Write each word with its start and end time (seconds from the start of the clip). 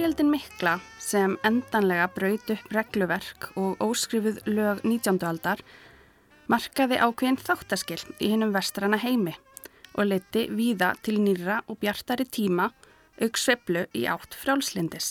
Styrjeldin 0.00 0.30
mikla 0.32 0.78
sem 0.96 1.34
endanlega 1.44 2.06
braut 2.16 2.50
upp 2.54 2.70
regluverk 2.72 3.42
og 3.60 3.82
óskrifuð 3.84 4.38
lög 4.48 4.78
19. 4.80 5.18
aldar 5.28 5.60
markaði 6.48 6.96
ákveðin 7.04 7.36
þáttaskill 7.36 8.06
í 8.16 8.30
hinnum 8.32 8.54
vestrana 8.54 8.96
heimi 9.02 9.34
og 9.92 10.08
leti 10.08 10.46
víða 10.56 10.94
til 11.04 11.18
nýra 11.20 11.58
og 11.66 11.82
bjartari 11.84 12.24
tíma 12.24 12.70
auk 13.20 13.42
sveplu 13.42 13.82
í 13.92 14.06
átt 14.08 14.38
frjálslindis. 14.40 15.10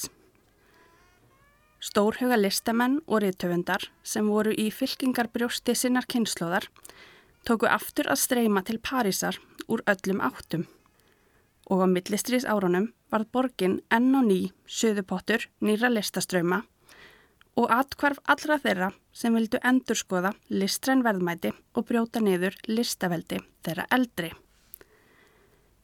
Stórhuga 1.77 2.41
listamenn 2.41 2.97
og 3.05 3.21
riðtöfundar 3.27 3.91
sem 4.01 4.25
voru 4.25 4.57
í 4.57 4.71
fylkingarbrjósti 4.73 5.77
sinnar 5.77 6.09
kynnslóðar 6.09 6.65
tóku 7.45 7.69
aftur 7.69 8.09
að 8.09 8.23
streyma 8.25 8.65
til 8.65 8.81
Parísar 8.81 9.37
úr 9.69 9.85
öllum 9.85 10.25
áttum 10.31 10.65
og 11.69 11.85
á 11.85 11.87
millistrís 11.87 12.45
árunum 12.49 12.89
varð 13.11 13.31
borgin 13.33 13.79
enn 13.93 14.15
og 14.17 14.27
ný 14.29 14.39
söðupottur 14.65 15.47
nýra 15.61 15.89
listaströyma 15.93 16.63
og 17.59 17.71
atkvarf 17.75 18.19
allra 18.33 18.57
þeirra 18.63 18.89
sem 19.13 19.35
vildu 19.35 19.59
endurskoða 19.71 20.33
listræn 20.49 21.03
verðmæti 21.05 21.51
og 21.75 21.87
brjóta 21.89 22.21
niður 22.23 22.55
listaveldi 22.67 23.41
þeirra 23.65 23.87
eldri. 23.95 24.31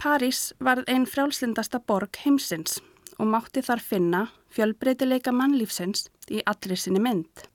París 0.02 0.52
varð 0.59 0.90
einn 0.92 1.08
frjálslindasta 1.09 1.80
borg 1.80 2.18
heimsins 2.24 2.80
og 3.18 3.30
mátti 3.31 3.64
þar 3.64 3.81
finna 3.81 4.22
fjölbreytileika 4.56 5.34
mannlífsins 5.36 6.08
í 6.31 6.42
allri 6.46 6.78
sinni 6.80 7.02
mynd. 7.04 7.46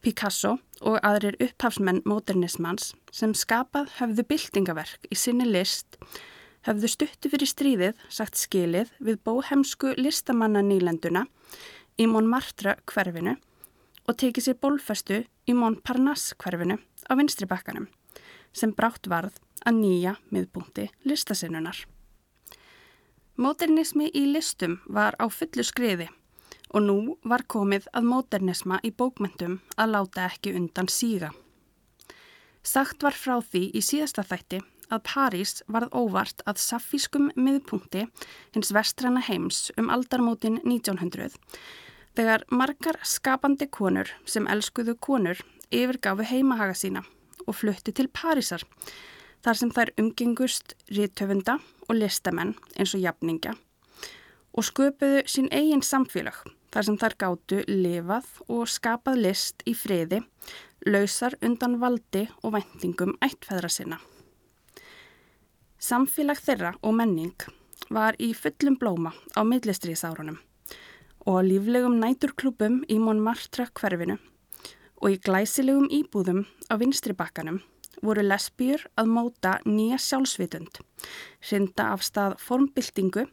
Picasso 0.00 0.56
og 0.80 0.96
aðrir 1.04 1.36
upphafsmenn 1.44 2.02
modernismans 2.08 2.94
sem 3.12 3.34
skapað 3.36 3.90
höfðu 3.98 4.24
byltingaverk 4.30 5.10
í 5.12 5.18
sinni 5.18 5.48
list 5.48 5.98
höfðu 6.66 6.90
stuttu 6.92 7.30
fyrir 7.32 7.48
stríðið 7.48 8.02
sagt 8.12 8.40
skilið 8.40 8.90
við 9.00 9.20
bóhemsku 9.24 9.94
listamanna 9.98 10.62
nýlenduna 10.64 11.24
í 12.00 12.08
Montmartre 12.10 12.76
hverfinu 12.90 13.36
og 14.08 14.18
tekið 14.20 14.46
sér 14.46 14.58
bólfestu 14.60 15.22
í 15.48 15.56
Montparnasse 15.56 16.36
hverfinu 16.40 16.76
á 16.80 17.12
vinstri 17.16 17.48
bakkanum 17.48 17.88
sem 18.52 18.74
brátt 18.76 19.08
varð 19.08 19.36
að 19.66 19.76
nýja 19.80 20.14
miðbúndi 20.32 20.88
listasinnunar. 21.06 21.84
Modernismi 23.40 24.10
í 24.12 24.26
listum 24.32 24.80
var 24.86 25.16
á 25.16 25.28
fullu 25.32 25.64
skriði 25.64 26.08
og 26.74 26.84
nú 26.84 26.96
var 27.24 27.46
komið 27.48 27.86
að 27.96 28.08
modernisma 28.10 28.80
í 28.86 28.92
bókmyndum 28.92 29.60
að 29.80 29.94
láta 29.94 30.26
ekki 30.28 30.52
undan 30.58 30.90
síga. 30.92 31.30
Sagt 32.62 33.02
var 33.02 33.16
frá 33.16 33.38
því 33.40 33.70
í 33.72 33.80
síðasta 33.80 34.26
þætti 34.26 34.60
að 34.90 35.04
París 35.08 35.60
varð 35.70 35.94
óvart 35.96 36.42
að 36.50 36.60
safískum 36.62 37.30
miðpunkti 37.36 38.06
hins 38.54 38.72
vestrana 38.74 39.22
heims 39.26 39.70
um 39.80 39.90
aldarmótin 39.94 40.60
1900 40.64 41.38
þegar 42.18 42.44
margar 42.50 43.00
skapandi 43.06 43.70
konur 43.70 44.12
sem 44.26 44.48
elskuðu 44.50 44.96
konur 45.00 45.40
yfirgafu 45.70 46.26
heimahaga 46.26 46.76
sína 46.76 47.04
og 47.46 47.56
fluttu 47.62 47.94
til 47.94 48.10
Parísar 48.10 48.66
þar 49.44 49.60
sem 49.62 49.74
þær 49.74 49.94
umgengust 50.02 50.76
rítöfunda 50.90 51.58
og 51.88 51.98
listamenn 51.98 52.56
eins 52.76 52.94
og 52.94 53.04
jafninga 53.04 53.56
og 54.50 54.66
sköpuðu 54.66 55.22
sín 55.30 55.48
eigin 55.54 55.84
samfélag 55.86 56.42
þar 56.74 56.86
sem 56.86 56.98
þær 56.98 57.16
gáttu 57.24 57.60
lifað 57.68 58.28
og 58.48 58.68
skapað 58.70 59.22
list 59.26 59.64
í 59.66 59.74
friði, 59.74 60.22
lausar 60.86 61.36
undan 61.42 61.78
valdi 61.82 62.26
og 62.42 62.54
vendingum 62.56 63.16
ættfæðra 63.24 63.70
sinna. 63.72 64.00
Samfélag 65.80 66.36
þeirra 66.44 66.74
og 66.84 66.92
menning 66.92 67.46
var 67.88 68.16
í 68.20 68.34
fullum 68.36 68.74
blóma 68.76 69.14
á 69.32 69.40
millistriðsárunum 69.48 70.36
og 71.30 71.38
líflegum 71.46 71.96
næturklubum 72.02 72.82
í 72.92 72.98
Montmartre 73.00 73.64
hverfinu 73.72 74.18
og 75.00 75.08
í 75.14 75.16
glæsilegum 75.24 75.88
íbúðum 75.88 76.44
á 76.68 76.76
vinstri 76.76 77.16
bakkanum 77.16 77.62
voru 78.04 78.26
lesbíur 78.28 78.84
að 79.00 79.08
móta 79.16 79.56
nýja 79.64 79.96
sjálfsvitund, 80.04 80.82
hrinda 81.48 81.90
af 81.96 82.04
stað 82.04 82.36
formbyltingu 82.44 83.24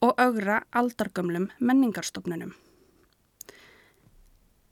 og 0.00 0.16
augra 0.16 0.62
aldargömlum 0.72 1.50
menningarstofnunum. 1.60 2.56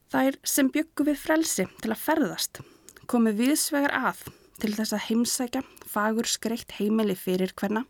Þær 0.08 0.40
sem 0.44 0.72
byggu 0.72 1.12
við 1.12 1.20
frelsi 1.20 1.68
til 1.84 1.92
að 1.92 2.06
ferðast 2.08 2.64
komu 3.04 3.36
viðsvegar 3.36 3.92
að 4.00 4.30
til 4.62 4.76
þess 4.76 4.94
að 4.94 5.06
heimsækja 5.08 5.62
fagur 5.90 6.28
skreitt 6.30 6.76
heimili 6.78 7.16
fyrir 7.18 7.50
hverna 7.58 7.82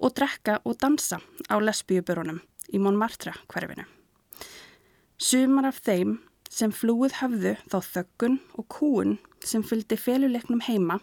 og 0.00 0.14
drekka 0.16 0.58
og 0.64 0.78
dansa 0.80 1.18
á 1.52 1.56
lesbíuburunum 1.60 2.40
í 2.72 2.80
Montmartre 2.80 3.34
hverfinu. 3.52 3.84
Sumar 5.20 5.68
af 5.68 5.82
þeim 5.84 6.16
sem 6.50 6.72
flúið 6.72 7.18
höfðu 7.20 7.52
þá 7.68 7.78
þöggun 7.90 8.38
og 8.56 8.68
kúun 8.72 9.18
sem 9.44 9.62
fylgdi 9.66 9.98
féluleiknum 10.00 10.64
heima 10.64 10.98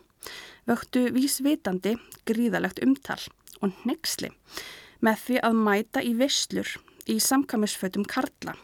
vöktu 0.67 1.07
vísvitandi 1.13 1.95
gríðalegt 2.27 2.81
umtal 2.83 3.21
og 3.61 3.77
nexli 3.85 4.31
með 5.05 5.21
því 5.27 5.41
að 5.45 5.61
mæta 5.67 6.03
í 6.03 6.15
visslur 6.17 6.73
í 7.05 7.19
samkamisfötum 7.21 8.07
karla 8.09 8.57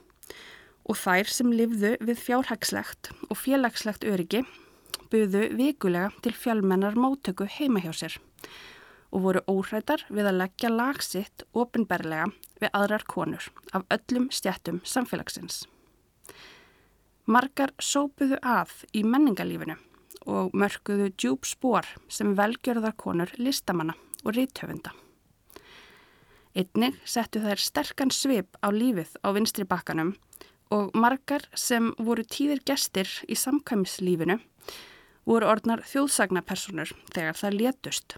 og 0.84 0.98
þær 1.00 1.30
sem 1.30 1.54
livðu 1.54 1.94
við 2.02 2.20
fjárhagslegt 2.26 3.14
og 3.30 3.38
félagslegt 3.40 4.04
öryggi 4.10 4.42
buðu 5.14 5.44
vikulega 5.54 6.10
til 6.26 6.34
fjálmennar 6.34 6.98
móttöku 6.98 7.46
heima 7.46 7.84
hjá 7.84 7.92
sér 7.94 8.16
og 9.14 9.22
voru 9.28 9.44
óhrættar 9.46 10.02
við 10.10 10.30
að 10.32 10.40
leggja 10.40 10.72
lagsitt 10.74 11.44
ofinberlega 11.54 12.32
við 12.62 12.72
aðrar 12.74 13.06
konur 13.06 13.46
af 13.78 13.86
öllum 13.94 14.32
stjættum 14.34 14.82
samfélagsins. 14.90 15.68
Margar 17.30 17.72
sópuðu 17.78 18.40
að 18.42 18.74
í 18.92 19.04
menningalífinu 19.06 19.78
og 20.26 20.56
mörguðu 20.58 21.12
djúb 21.14 21.46
spór 21.46 21.86
sem 22.10 22.34
velgjörðarkonur 22.40 23.36
listamanna 23.38 23.94
og 24.24 24.34
ríthöfunda. 24.38 24.96
Einnig 26.58 26.98
settu 27.06 27.42
þær 27.44 27.62
sterkan 27.62 28.12
svip 28.14 28.58
á 28.66 28.70
lífið 28.74 29.14
á 29.22 29.30
vinstri 29.36 29.66
bakkanum 29.66 30.16
og 30.74 30.90
margar 30.98 31.46
sem 31.54 31.92
voru 32.02 32.26
tíðir 32.26 32.64
gestir 32.66 33.10
í 33.30 33.38
samkvæmislífinu 33.38 34.40
voru 35.30 35.50
orðnar 35.50 35.84
þjóðsagnapersonur 35.88 36.94
þegar 37.14 37.40
það 37.40 37.60
létust. 37.60 38.16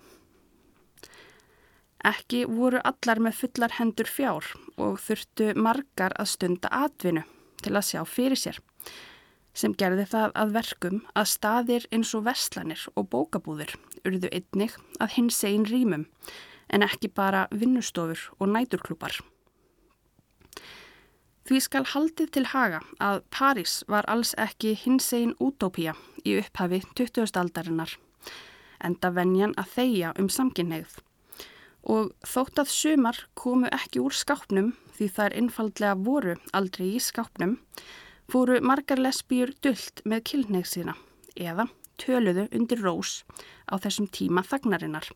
Ekki 2.05 2.43
voru 2.45 2.81
allar 2.85 3.21
með 3.23 3.39
fullar 3.41 3.75
hendur 3.79 4.09
fjár 4.09 4.51
og 4.77 4.99
þurftu 5.01 5.53
margar 5.57 6.13
að 6.21 6.31
stunda 6.35 6.69
atvinnu 6.69 7.25
til 7.63 7.73
að 7.73 7.87
sjá 7.89 8.01
fyrir 8.05 8.37
sér 8.37 8.59
sem 9.55 9.73
gerði 9.79 10.03
það 10.11 10.33
að 10.35 10.51
verkum 10.57 10.97
að 11.15 11.29
staðir 11.31 11.85
eins 11.95 12.11
og 12.17 12.25
vestlanir 12.27 12.81
og 12.93 13.07
bókabúðir 13.13 13.71
urðu 14.03 14.31
einnig 14.35 14.75
að 14.99 15.15
hins 15.15 15.39
einn 15.47 15.63
rýmum 15.69 16.03
en 16.75 16.83
ekki 16.83 17.09
bara 17.15 17.45
vinnustofur 17.53 18.19
og 18.39 18.51
næturklúpar. 18.51 19.21
Því 21.45 21.59
skal 21.61 21.85
haldið 21.85 22.29
til 22.33 22.41
haga 22.49 22.79
að 22.97 23.19
París 23.29 23.83
var 23.91 24.07
alls 24.09 24.31
ekki 24.41 24.71
hins 24.81 25.11
einn 25.13 25.35
útópía 25.37 25.91
í 26.25 26.39
upphafi 26.39 26.79
20. 26.97 27.35
aldarinnar, 27.37 27.91
enda 28.81 29.11
venjan 29.13 29.53
að 29.61 29.75
þeia 29.75 30.13
um 30.17 30.29
samkynneigð. 30.33 30.95
Og 31.85 32.15
þótt 32.25 32.63
að 32.63 32.71
sumar 32.73 33.19
komu 33.37 33.69
ekki 33.69 34.01
úr 34.01 34.15
skápnum 34.17 34.71
því 34.95 35.09
þær 35.19 35.35
innfaldlega 35.37 35.99
voru 36.07 36.33
aldrei 36.57 36.87
í 36.95 37.01
skápnum, 37.03 37.59
fóru 38.25 38.57
margar 38.65 38.97
lesbíur 38.97 39.53
dullt 39.61 40.01
með 40.01 40.23
kilneig 40.31 40.65
sína 40.65 40.95
eða 41.37 41.67
töluðu 42.01 42.47
undir 42.57 42.81
rós 42.81 43.19
á 43.69 43.77
þessum 43.77 44.09
tíma 44.09 44.41
þagnarinnar, 44.41 45.11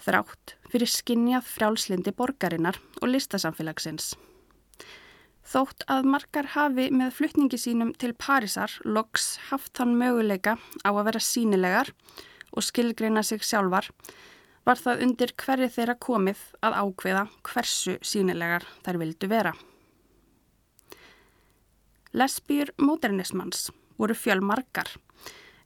þrátt 0.00 0.56
fyrir 0.72 0.88
skinnjað 0.88 1.52
frjálslindi 1.58 2.16
borgarinnar 2.16 2.80
og 3.02 3.12
listasamfélagsins. 3.12 4.14
Þótt 5.48 5.86
að 5.88 6.06
margar 6.12 6.50
hafi 6.52 6.90
með 6.92 7.14
flutningi 7.16 7.56
sínum 7.56 7.94
til 7.96 8.10
Parísar 8.12 8.72
loks 8.84 9.38
haft 9.48 9.72
þann 9.78 9.94
möguleika 9.96 10.58
á 10.84 10.90
að 10.90 11.06
vera 11.06 11.22
sínilegar 11.24 11.92
og 12.52 12.66
skilgreina 12.66 13.22
sig 13.24 13.40
sjálfar, 13.40 13.88
var 14.68 14.76
það 14.76 15.04
undir 15.06 15.32
hverju 15.40 15.70
þeirra 15.72 15.94
komið 16.04 16.42
að 16.60 16.76
ákveða 16.82 17.22
hversu 17.48 17.94
sínilegar 18.04 18.66
þær 18.84 19.00
vildu 19.00 19.30
vera. 19.30 19.54
Lesbíur 22.12 22.74
módernismans 22.76 23.70
voru 23.96 24.16
fjölmarkar 24.16 24.90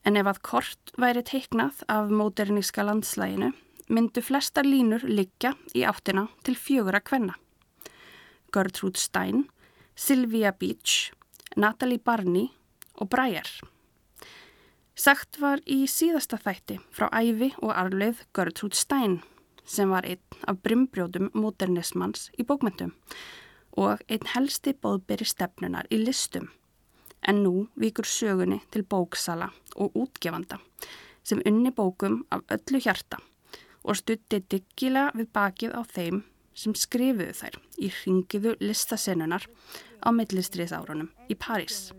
en 0.06 0.18
ef 0.18 0.30
að 0.30 0.40
kort 0.46 0.92
væri 0.98 1.24
teiknað 1.26 1.82
af 1.90 2.10
móderníska 2.10 2.84
landslæginu 2.86 3.50
myndu 3.90 4.22
flestar 4.22 4.66
línur 4.66 5.02
liggja 5.06 5.56
í 5.74 5.82
áttina 5.86 6.28
til 6.46 6.54
fjögura 6.54 7.02
kvenna. 7.02 7.34
Gertrude 8.52 9.00
Stein, 9.00 9.46
Sylvia 10.02 10.50
Beach, 10.52 11.12
Natalie 11.56 11.98
Barney 11.98 12.48
og 12.94 13.08
Breyer. 13.08 13.46
Sagt 14.98 15.38
var 15.38 15.60
í 15.62 15.84
síðasta 15.86 16.40
þætti 16.42 16.80
frá 16.90 17.06
æfi 17.14 17.52
og 17.62 17.70
arleið 17.70 18.24
Gertrude 18.34 18.74
Stein 18.74 19.20
sem 19.62 19.92
var 19.94 20.08
einn 20.10 20.40
af 20.50 20.58
brimbrjóðum 20.64 21.28
modernismans 21.38 22.32
í 22.34 22.42
bókmyndum 22.48 22.90
og 23.78 24.02
einn 24.10 24.26
helsti 24.32 24.74
bóðberi 24.74 25.28
stefnunar 25.28 25.86
í 25.86 26.02
listum. 26.02 26.50
En 27.22 27.44
nú 27.46 27.68
vikur 27.78 28.08
sögunni 28.16 28.58
til 28.74 28.82
bóksala 28.82 29.52
og 29.76 29.94
útgefanda 29.94 30.58
sem 31.22 31.46
unni 31.46 31.70
bókum 31.70 32.24
af 32.34 32.42
öllu 32.50 32.82
hjarta 32.82 33.22
og 33.86 34.02
stutti 34.02 34.42
diggilega 34.42 35.14
við 35.14 35.30
bakið 35.30 35.78
á 35.78 35.86
þeim 35.94 36.24
sem 36.54 36.74
skrifuðu 36.74 37.32
þær 37.38 37.58
í 37.78 37.90
ringiðu 38.02 38.56
listasennunar 38.60 39.48
á 40.02 40.08
millistriðs 40.12 40.74
árunum 40.76 41.10
í 41.28 41.34
París. 41.34 41.92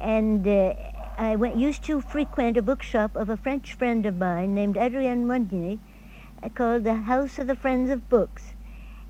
And 0.00 0.46
uh, 0.46 0.74
I 1.18 1.34
went, 1.34 1.56
used 1.56 1.82
to 1.84 2.00
frequent 2.00 2.56
a 2.56 2.62
bookshop 2.62 3.16
of 3.16 3.28
a 3.28 3.36
French 3.36 3.74
friend 3.74 4.06
of 4.06 4.16
mine 4.16 4.54
named 4.54 4.76
Adrienne 4.76 5.26
Montigny 5.26 5.80
uh, 6.42 6.48
called 6.48 6.84
the 6.84 6.94
House 6.94 7.38
of 7.38 7.48
the 7.48 7.56
Friends 7.56 7.90
of 7.90 8.08
Books. 8.08 8.54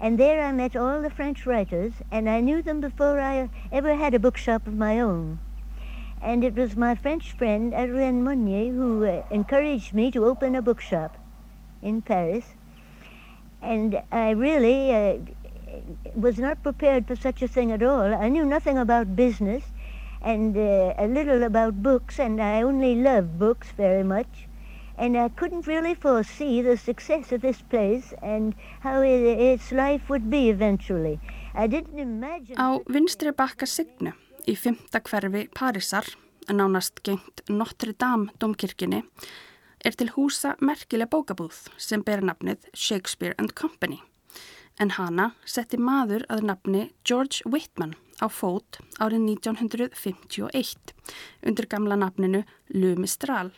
And 0.00 0.18
there 0.18 0.42
I 0.42 0.52
met 0.52 0.76
all 0.76 1.02
the 1.02 1.10
French 1.10 1.44
writers 1.44 1.92
and 2.10 2.30
I 2.30 2.40
knew 2.40 2.62
them 2.62 2.80
before 2.80 3.20
I 3.20 3.50
ever 3.72 3.96
had 3.96 4.14
a 4.14 4.18
bookshop 4.18 4.66
of 4.66 4.74
my 4.74 5.00
own. 5.00 5.40
And 6.22 6.44
it 6.44 6.54
was 6.54 6.76
my 6.76 6.94
French 6.94 7.32
friend 7.32 7.74
Adrienne 7.74 8.24
Monnier 8.24 8.72
who 8.72 9.04
uh, 9.04 9.24
encouraged 9.30 9.92
me 9.92 10.10
to 10.12 10.24
open 10.24 10.54
a 10.54 10.62
bookshop 10.62 11.16
in 11.82 12.02
Paris. 12.02 12.54
And 13.62 14.02
I 14.12 14.30
really 14.30 14.94
uh, 14.94 15.18
was 16.14 16.38
not 16.38 16.62
prepared 16.62 17.06
for 17.06 17.16
such 17.16 17.42
a 17.42 17.48
thing 17.48 17.72
at 17.72 17.82
all. 17.82 18.14
I 18.14 18.28
knew 18.28 18.44
nothing 18.44 18.78
about 18.78 19.16
business 19.16 19.64
and 20.22 20.56
uh, 20.56 20.94
a 20.98 21.06
little 21.06 21.42
about 21.42 21.82
books, 21.82 22.18
and 22.18 22.40
I 22.42 22.62
only 22.62 22.94
love 22.96 23.38
books 23.38 23.68
very 23.76 24.02
much. 24.04 24.48
And 24.96 25.16
I 25.16 25.28
couldn't 25.28 25.66
really 25.66 25.94
foresee 25.94 26.60
the 26.60 26.76
success 26.76 27.30
of 27.30 27.40
this 27.40 27.62
place 27.62 28.12
and 28.20 28.54
how 28.80 29.00
it, 29.02 29.22
its 29.22 29.70
life 29.70 30.08
would 30.08 30.28
be 30.28 30.50
eventually. 30.50 31.20
I 31.54 31.68
didn't 31.68 31.98
imagine... 31.98 32.56
Á 32.56 32.82
vinstri 32.86 33.30
bakka 33.30 33.66
Signu 33.66 34.12
í 34.48 34.56
fymta 34.56 35.00
hverfi 35.04 35.46
Parísar, 35.54 36.06
nánast 36.48 37.02
gengt 37.04 37.44
Notre 37.52 37.92
Dame 37.92 38.32
domkirkjunni, 38.40 39.04
er 39.88 39.96
til 39.96 40.10
húsa 40.12 40.52
merkileg 40.60 41.08
bókabúð 41.08 41.62
sem 41.80 42.02
ber 42.04 42.20
nafnið 42.20 42.66
Shakespeare 42.76 43.36
and 43.40 43.54
Company. 43.56 44.02
En 44.78 44.92
hana 44.98 45.30
setti 45.48 45.78
maður 45.80 46.26
að 46.28 46.44
nafni 46.50 46.82
George 47.08 47.40
Whitman 47.48 47.94
á 48.20 48.28
fót 48.28 48.80
árið 49.00 49.24
1951 49.38 50.92
undir 51.46 51.68
gamla 51.72 51.96
nafninu 51.96 52.42
Lumistral. 52.74 53.54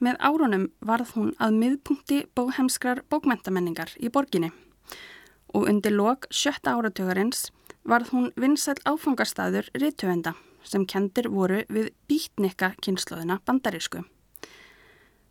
Með 0.00 0.20
árunum 0.22 0.68
varð 0.86 1.16
hún 1.16 1.34
að 1.42 1.58
miðpunkti 1.60 2.20
bóhemskrar 2.38 3.02
bókmentamenningar 3.10 3.96
í 3.98 4.08
borginni 4.08 4.52
og 5.50 5.66
undir 5.66 5.96
lok 5.96 6.30
sjötta 6.30 6.76
áratögarins 6.78 7.48
varð 7.82 8.14
hún 8.14 8.30
vinsæl 8.38 8.78
áfangastæður 8.86 9.72
rítuenda 9.74 10.36
sem 10.62 10.86
kendir 10.86 11.28
voru 11.32 11.64
við 11.68 11.90
býtnikka 12.06 12.76
kynnslóðina 12.84 13.40
bandarísku. 13.44 14.06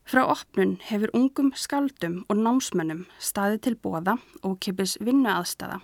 Frá 0.10 0.24
opnun 0.26 0.80
hefur 0.82 1.12
ungum 1.14 1.52
skaldum 1.54 2.24
og 2.34 2.40
námsmönnum 2.42 3.04
staði 3.22 3.60
til 3.62 3.76
bóða 3.78 4.16
og 4.42 4.56
kipis 4.66 4.96
vinnuaðstæða 5.06 5.76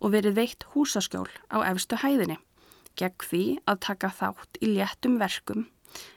og 0.00 0.14
verið 0.14 0.38
veitt 0.38 0.64
húsaskjól 0.72 1.28
á 1.52 1.60
efstu 1.68 1.98
hæðinni, 2.00 2.38
gegn 2.96 3.26
því 3.28 3.42
að 3.68 3.82
taka 3.84 4.08
þátt 4.08 4.56
í 4.64 4.70
léttum 4.72 5.18
verkum 5.20 5.66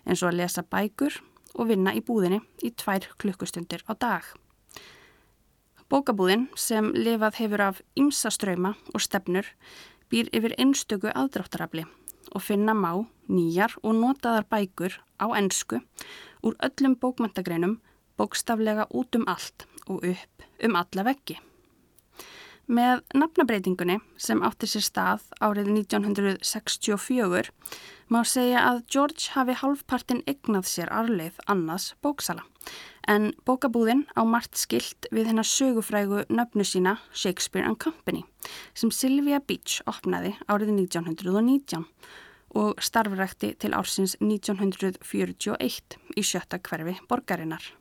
eins 0.08 0.24
og 0.24 0.30
að 0.30 0.38
lesa 0.40 0.64
bækur 0.64 1.18
og 1.60 1.68
vinna 1.74 1.92
í 1.92 2.06
búðinni 2.08 2.40
í 2.64 2.72
tvær 2.72 3.10
klukkustundir 3.20 3.84
á 3.84 3.92
dag. 4.00 4.24
Bókabúðin 5.92 6.48
sem 6.56 6.94
lifað 6.96 7.42
hefur 7.42 7.66
af 7.68 7.84
ymsaströyma 8.00 8.78
og 8.94 9.04
stefnur 9.04 9.52
býr 10.08 10.32
yfir 10.32 10.56
einstöku 10.56 11.12
aðdráttarafli 11.12 11.84
og 12.32 12.48
finna 12.48 12.72
má 12.72 12.94
nýjar 13.28 13.76
og 13.84 14.00
notaðar 14.00 14.48
bækur 14.48 14.96
á 15.20 15.28
ennsku 15.36 15.84
úr 16.46 16.56
öllum 16.64 16.96
bókmæntagreinum 17.02 17.80
bókstaflega 18.18 18.88
út 18.94 19.16
um 19.16 19.28
allt 19.28 19.68
og 19.88 20.06
upp 20.06 20.48
um 20.64 20.76
alla 20.76 21.04
veggi. 21.04 21.40
Með 22.66 23.04
nafnabreitingunni 23.14 24.00
sem 24.18 24.40
átti 24.42 24.66
sér 24.66 24.82
stað 24.82 25.26
árið 25.38 25.68
1964 25.70 27.52
má 28.10 28.24
segja 28.26 28.64
að 28.72 28.80
George 28.90 29.36
hafi 29.36 29.54
halvpartin 29.60 30.24
egnað 30.26 30.66
sér 30.72 30.90
arleið 30.90 31.38
annars 31.46 31.92
bóksala 32.02 32.42
en 33.06 33.34
bókabúðin 33.46 34.08
á 34.18 34.26
margt 34.26 34.58
skilt 34.58 35.06
við 35.14 35.30
hennar 35.30 35.46
sögufrægu 35.46 36.24
nöfnu 36.34 36.66
sína 36.66 36.98
Shakespeare 37.14 37.68
and 37.70 37.78
Company 37.78 38.26
sem 38.74 38.90
Sylvia 38.90 39.38
Beach 39.46 39.84
opnaði 39.86 40.34
árið 40.50 40.74
1919 40.74 41.86
og 42.56 42.80
starfrækti 42.82 43.54
til 43.60 43.76
ársins 43.76 44.16
1941 44.22 45.98
í 46.16 46.24
sjötta 46.24 46.60
hverfi 46.64 46.96
borgarinnar. 47.10 47.74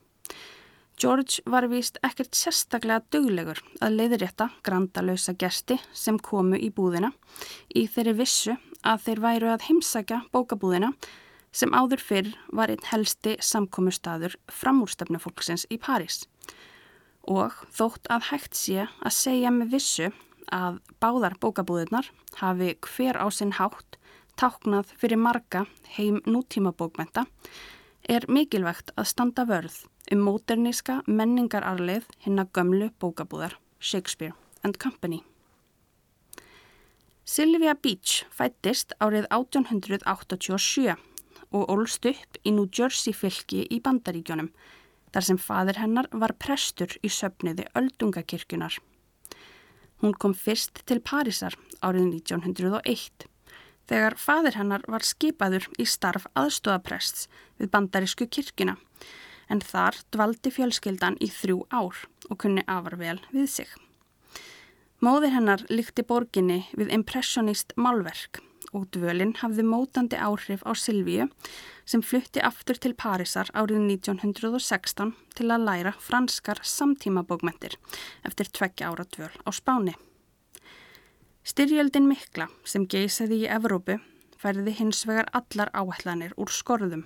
George 1.00 1.42
var 1.50 1.66
vist 1.66 1.98
ekkert 2.06 2.36
sérstaklega 2.38 3.02
döglegur 3.10 3.58
að 3.82 3.96
leiðrétta 3.98 4.50
grandalösa 4.66 5.34
gesti 5.38 5.80
sem 5.92 6.20
komu 6.22 6.58
í 6.58 6.70
búðina 6.70 7.10
í 7.74 7.86
þeirri 7.90 8.14
vissu 8.20 8.54
að 8.86 9.08
þeir 9.08 9.22
væru 9.24 9.50
að 9.54 9.66
heimsækja 9.68 10.20
bókabúðina 10.34 10.92
sem 11.54 11.74
áður 11.74 12.02
fyrr 12.02 12.30
var 12.52 12.70
einn 12.70 12.86
helsti 12.90 13.34
samkomustadur 13.42 14.36
framúrstefnufólksins 14.50 15.66
í 15.70 15.80
París. 15.82 16.24
Og 17.26 17.54
þótt 17.74 18.06
að 18.12 18.30
hægt 18.30 18.58
sé 18.58 18.86
að 18.86 19.16
segja 19.16 19.50
með 19.54 19.74
vissu 19.78 20.10
að 20.52 20.78
báðar 21.02 21.38
bókabúðirnar 21.42 22.10
hafi 22.38 22.74
hver 22.86 23.18
á 23.18 23.26
sinn 23.34 23.54
hátt 23.58 23.98
táknað 24.40 24.90
fyrir 24.98 25.20
marga 25.20 25.64
heim 25.96 26.20
nútíma 26.26 26.72
bókmenta 26.74 27.24
er 28.08 28.26
mikilvægt 28.28 28.92
að 28.98 29.08
standa 29.10 29.44
vörð 29.48 29.84
um 30.12 30.24
móterníska 30.26 31.00
menningararleið 31.06 32.08
hinn 32.26 32.42
að 32.42 32.50
gömlu 32.58 32.90
bókabúðar 33.00 33.56
Shakespeare 33.78 34.34
and 34.62 34.78
Company. 34.82 35.22
Sylvia 37.24 37.72
Beach 37.74 38.24
fættist 38.28 38.92
árið 39.00 39.28
1887 39.32 40.96
og 41.54 41.70
ólst 41.72 42.04
upp 42.10 42.40
í 42.44 42.52
New 42.52 42.68
Jersey 42.68 43.14
fylki 43.16 43.64
í 43.70 43.80
Bandaríkjónum 43.80 44.50
þar 45.14 45.28
sem 45.28 45.38
fadir 45.38 45.78
hennar 45.80 46.10
var 46.12 46.34
prestur 46.36 46.90
í 47.00 47.08
söpniði 47.08 47.68
Öldungakirkjunar. 47.78 48.76
Hún 50.02 50.12
kom 50.20 50.34
fyrst 50.34 50.82
til 50.84 51.00
Parísar 51.00 51.56
árið 51.80 52.10
1901 52.18 53.30
þegar 53.90 54.16
fadir 54.20 54.58
hennar 54.58 54.84
var 54.88 55.04
skipaður 55.06 55.68
í 55.78 55.86
starf 55.88 56.26
aðstofaprests 56.38 57.28
við 57.60 57.70
bandarísku 57.74 58.28
kirkina 58.28 58.76
en 59.52 59.60
þar 59.60 59.98
dvaldi 60.14 60.52
fjölskyldan 60.54 61.18
í 61.20 61.28
þrjú 61.32 61.64
ár 61.70 62.06
og 62.30 62.40
kunni 62.40 62.64
afar 62.66 62.96
vel 63.00 63.18
við 63.32 63.50
sig. 63.58 63.68
Móðir 65.04 65.34
hennar 65.34 65.64
líkti 65.68 66.04
borginni 66.06 66.62
við 66.72 66.92
impressionist 66.96 67.74
málverk 67.76 68.40
og 68.74 68.88
dvölinn 68.94 69.34
hafði 69.38 69.66
mótandi 69.68 70.18
áhrif 70.18 70.64
á 70.64 70.72
Silvíu 70.72 71.28
sem 71.84 72.02
flutti 72.02 72.42
aftur 72.42 72.80
til 72.80 72.94
Parísar 72.96 73.50
árið 73.52 73.84
1916 73.84 75.12
til 75.36 75.50
að 75.52 75.68
læra 75.68 75.94
franskar 76.00 76.62
samtímabókmentir 76.64 77.76
eftir 78.24 78.50
tveggja 78.50 78.90
ára 78.90 79.04
dvöl 79.04 79.34
á 79.44 79.50
Spáni. 79.52 79.94
Styrjöldin 81.44 82.06
mikla 82.08 82.46
sem 82.64 82.86
geysaði 82.88 83.42
í 83.42 83.48
Evrópu 83.52 83.98
færði 84.40 84.72
hins 84.78 85.02
vegar 85.04 85.26
allar 85.36 85.68
áætlanir 85.76 86.32
úr 86.40 86.48
skorðum 86.48 87.02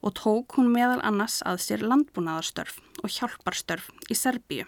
og 0.00 0.14
tók 0.16 0.56
hún 0.56 0.70
meðal 0.72 1.02
annars 1.04 1.42
að 1.44 1.60
sér 1.66 1.84
landbúnaðarstörf 1.90 2.78
og 3.02 3.12
hjálparstörf 3.12 3.90
í 4.08 4.16
Serbíu. 4.16 4.64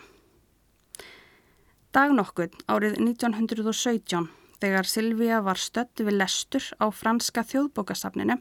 Dagnokkuð 1.96 2.60
árið 2.68 3.00
1917 3.00 4.28
þegar 4.60 4.92
Silvíja 4.92 5.40
var 5.48 5.56
stött 5.56 6.04
við 6.04 6.20
lestur 6.20 6.68
á 6.76 6.92
franska 6.92 7.40
þjóðbókasafninu 7.40 8.36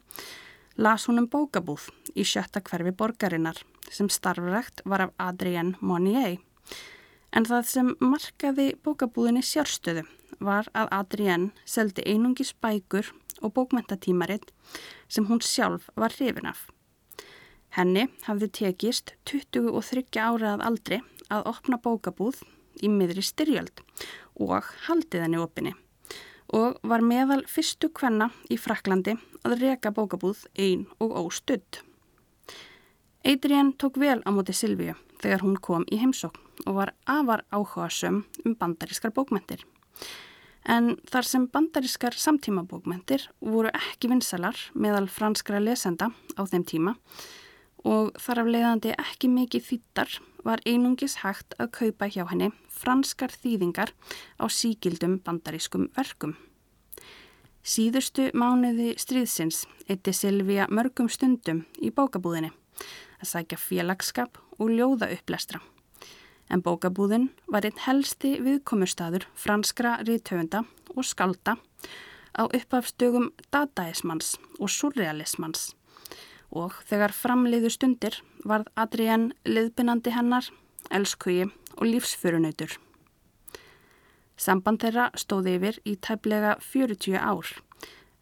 las 0.76 1.08
hún 1.08 1.24
um 1.24 1.32
bókabúð 1.32 1.88
í 2.20 2.28
sjötta 2.28 2.60
hverfi 2.60 2.92
borgarinnar 2.92 3.64
sem 3.88 4.12
starfrækt 4.12 4.84
var 4.84 5.08
af 5.08 5.16
Adrienne 5.32 5.80
Monnier 5.80 6.36
en 7.32 7.48
það 7.48 7.76
sem 7.78 7.98
markaði 8.04 8.74
bókabúðinni 8.84 9.46
sérstöðu 9.46 10.04
var 10.40 10.70
að 10.74 10.92
Adrienne 10.96 11.52
seldi 11.66 12.06
einungis 12.08 12.54
bækur 12.64 13.12
og 13.42 13.54
bókmentatímaritt 13.56 14.52
sem 15.08 15.28
hún 15.30 15.42
sjálf 15.44 15.90
var 15.96 16.16
hrifin 16.18 16.50
af. 16.50 16.68
Henni 17.76 18.08
hafði 18.26 18.50
tekist 18.60 19.14
23 19.30 20.06
ára 20.18 20.56
að 20.56 20.66
aldri 20.70 21.02
að 21.30 21.52
opna 21.52 21.78
bókabúð 21.78 22.42
í 22.82 22.90
miðri 22.90 23.24
styrjöld 23.26 23.84
og 24.40 24.66
haldið 24.88 25.26
henni 25.26 25.42
opinni 25.44 25.76
og 26.56 26.80
var 26.82 27.04
meðal 27.06 27.44
fyrstu 27.46 27.92
kvenna 27.94 28.32
í 28.50 28.58
Fraklandi 28.58 29.14
að 29.46 29.60
reka 29.62 29.92
bókabúð 29.94 30.48
ein 30.58 30.88
og 30.98 31.14
óstudd. 31.22 31.84
Adrian 33.22 33.74
tók 33.78 34.00
vel 34.02 34.22
á 34.26 34.30
móti 34.34 34.56
Silvíu 34.56 34.96
þegar 35.22 35.44
hún 35.44 35.60
kom 35.62 35.86
í 35.92 36.00
heimsókn 36.02 36.66
og 36.66 36.80
var 36.80 36.94
afar 37.06 37.46
áhuga 37.52 37.90
söm 37.94 38.24
um 38.46 38.56
bandarískar 38.56 39.14
bókmentir. 39.14 39.62
En 40.70 40.96
þar 41.10 41.26
sem 41.26 41.46
bandarískar 41.50 42.14
samtímabókmentir 42.14 43.24
voru 43.42 43.72
ekki 43.74 44.12
vinsalar 44.12 44.58
meðal 44.78 45.08
franskra 45.10 45.62
lesenda 45.64 46.12
á 46.38 46.42
þeim 46.46 46.66
tíma 46.70 46.94
og 47.88 48.12
þar 48.20 48.44
af 48.44 48.50
leiðandi 48.54 48.92
ekki 49.00 49.32
mikið 49.34 49.66
þýttar 49.66 50.20
var 50.46 50.62
einungis 50.68 51.20
hægt 51.24 51.56
að 51.58 51.72
kaupa 51.80 52.10
hjá 52.12 52.26
henni 52.30 52.52
franskar 52.70 53.34
þýðingar 53.34 53.96
á 54.38 54.46
síkildum 54.52 55.18
bandarískum 55.26 55.90
verkum. 55.96 56.36
Síðustu 57.64 58.30
mánuði 58.38 58.94
stríðsins 59.00 59.66
eitti 59.90 60.14
Silvíja 60.16 60.70
mörgum 60.70 61.10
stundum 61.12 61.66
í 61.82 61.92
bókabúðinni 61.92 62.54
að 63.20 63.32
sækja 63.34 63.60
félagskap 63.60 64.40
og 64.60 64.72
ljóða 64.72 65.12
upplestra. 65.18 65.60
En 66.50 66.64
bókabúðin 66.66 67.30
var 67.48 67.68
einn 67.68 67.82
helsti 67.86 68.38
viðkomustadur 68.42 69.28
franskra 69.38 70.00
ríðtöfunda 70.02 70.64
og 70.96 71.06
skalda 71.06 71.58
á 72.34 72.44
uppafstögum 72.46 73.30
dadaismans 73.54 74.38
og 74.60 74.72
surrealismans 74.74 75.74
og 76.50 76.74
þegar 76.90 77.14
framleiðu 77.14 77.70
stundir 77.74 78.20
varð 78.46 78.70
Adrienne 78.80 79.36
liðbynandi 79.46 80.14
hennar, 80.16 80.48
elskugi 80.90 81.46
og 81.78 81.86
lífsförunautur. 81.86 82.80
Samband 84.40 84.82
þeirra 84.82 85.10
stóði 85.20 85.58
yfir 85.60 85.82
í 85.86 85.98
tæplega 86.02 86.56
40 86.64 87.20
ár 87.20 87.54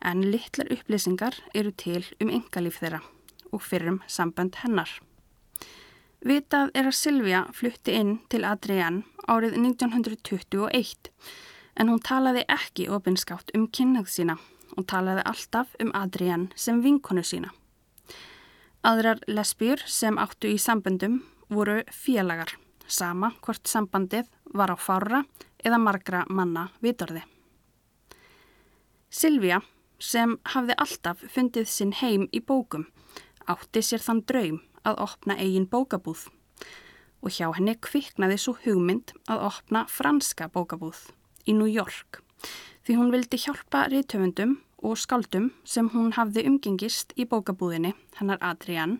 en 0.02 0.26
litlar 0.32 0.70
upplýsingar 0.74 1.38
eru 1.56 1.72
til 1.72 2.04
um 2.22 2.32
engalíf 2.34 2.82
þeirra 2.82 3.04
og 3.52 3.64
fyrrum 3.64 4.02
samband 4.08 4.60
hennar. 4.64 4.90
Vitað 6.26 6.72
er 6.74 6.88
að 6.90 6.98
Silvija 6.98 7.44
flutti 7.54 7.94
inn 7.94 8.16
til 8.32 8.42
Adrienne 8.48 9.06
árið 9.30 9.54
1921 9.60 11.12
en 11.78 11.92
hún 11.92 12.02
talaði 12.02 12.42
ekki 12.50 12.88
ofinskátt 12.90 13.54
um 13.54 13.68
kynnað 13.70 14.10
sína 14.10 14.38
og 14.78 14.88
talaði 14.90 15.26
alltaf 15.30 15.76
um 15.84 15.92
Adrienne 15.94 16.50
sem 16.58 16.82
vinkonu 16.82 17.22
sína. 17.22 17.52
Aðrar 18.82 19.22
lesbýr 19.30 19.84
sem 19.86 20.18
áttu 20.18 20.50
í 20.50 20.58
samböndum 20.58 21.22
voru 21.54 21.84
félagar, 21.94 22.50
sama 22.88 23.32
hvort 23.42 23.68
sambandið 23.70 24.26
var 24.58 24.74
á 24.74 24.78
fára 24.78 25.24
eða 25.64 25.78
margra 25.78 26.24
manna 26.30 26.70
vitorði. 26.82 27.22
Silvija, 29.10 29.62
sem 30.00 30.38
hafði 30.54 30.76
alltaf 30.78 31.22
fundið 31.30 31.70
sinn 31.70 31.94
heim 31.94 32.26
í 32.34 32.42
bókum, 32.42 32.88
átti 33.46 33.84
sér 33.86 34.02
þann 34.02 34.24
draum 34.30 34.60
að 34.88 35.02
opna 35.08 35.38
eigin 35.38 35.68
bókabúð 35.70 36.28
og 37.22 37.34
hjá 37.34 37.50
henni 37.58 37.76
kviknaði 37.84 38.38
svo 38.42 38.56
hugmynd 38.64 39.14
að 39.28 39.44
opna 39.50 39.84
franska 39.92 40.48
bókabúð 40.54 41.10
í 41.48 41.56
New 41.58 41.70
York 41.70 42.22
því 42.88 42.96
hún 42.96 43.12
vildi 43.12 43.40
hjálpa 43.42 43.88
reytöfundum 43.92 44.58
og 44.86 44.98
skaldum 45.02 45.50
sem 45.68 45.90
hún 45.92 46.14
hafði 46.16 46.46
umgengist 46.48 47.14
í 47.18 47.26
bókabúðinni, 47.28 47.96
hennar 48.20 48.40
Adrián, 48.46 49.00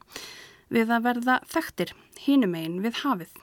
við 0.74 0.92
að 0.92 1.06
verða 1.06 1.36
þekktir 1.48 1.94
hínumegin 2.26 2.82
við 2.84 3.04
hafið. 3.04 3.36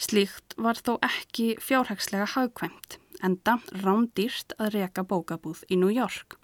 Slíkt 0.00 0.56
var 0.58 0.80
þó 0.80 0.96
ekki 1.06 1.54
fjárhagslega 1.62 2.26
hagkvæmt, 2.34 2.98
enda 3.22 3.60
rándýrt 3.84 4.56
að 4.58 4.74
reka 4.80 5.04
bókabúð 5.06 5.62
í 5.70 5.78
New 5.78 5.92
York 5.92 6.38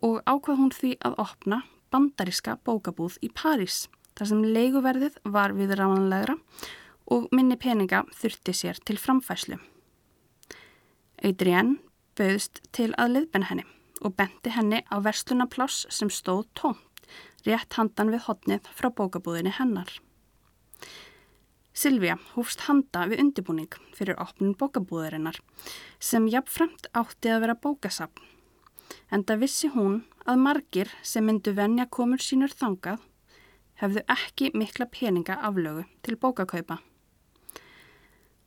og 0.00 0.22
ákvað 0.24 0.62
hún 0.62 0.72
því 0.72 0.94
að 1.04 1.18
opna 1.20 1.58
bandariska 1.92 2.56
bókabúð 2.66 3.18
í 3.24 3.30
París, 3.34 3.88
þar 4.16 4.30
sem 4.30 4.44
leiguverðið 4.56 5.18
var 5.24 5.54
við 5.56 5.74
ránlegra 5.78 6.36
og 7.10 7.28
minni 7.34 7.58
peninga 7.58 8.04
þurfti 8.16 8.54
sér 8.54 8.80
til 8.86 8.98
framfæslu. 9.00 9.58
Adrián 11.20 11.78
bauðst 12.18 12.62
til 12.76 12.90
að 12.96 13.16
liðbenna 13.16 13.50
henni 13.50 13.66
og 14.00 14.14
benti 14.16 14.52
henni 14.54 14.80
á 14.88 14.96
verslunapláss 15.04 15.86
sem 15.92 16.10
stóð 16.12 16.46
tómt, 16.56 16.80
rétt 17.44 17.76
handan 17.76 18.12
við 18.12 18.24
hotnið 18.28 18.70
frá 18.76 18.88
bókabúðinni 18.88 19.52
hennar. 19.56 19.90
Silvija 21.76 22.16
hófst 22.34 22.66
handa 22.66 23.06
við 23.08 23.22
undibúning 23.24 23.76
fyrir 23.96 24.18
opnum 24.20 24.56
bókabúðarinnar 24.58 25.38
sem 26.02 26.26
jafnframt 26.28 26.90
átti 26.96 27.30
að 27.32 27.44
vera 27.46 27.56
bókasapn. 27.56 28.24
En 29.10 29.22
það 29.24 29.44
vissi 29.44 29.70
hún 29.72 30.02
að 30.26 30.42
margir 30.44 30.90
sem 31.02 31.24
myndu 31.24 31.54
venja 31.56 31.86
komur 31.86 32.22
sínur 32.22 32.52
þangað 32.52 33.00
hefðu 33.80 34.04
ekki 34.12 34.50
mikla 34.54 34.86
peninga 34.92 35.38
aflögu 35.40 35.84
til 36.04 36.16
bókakaupa. 36.20 36.78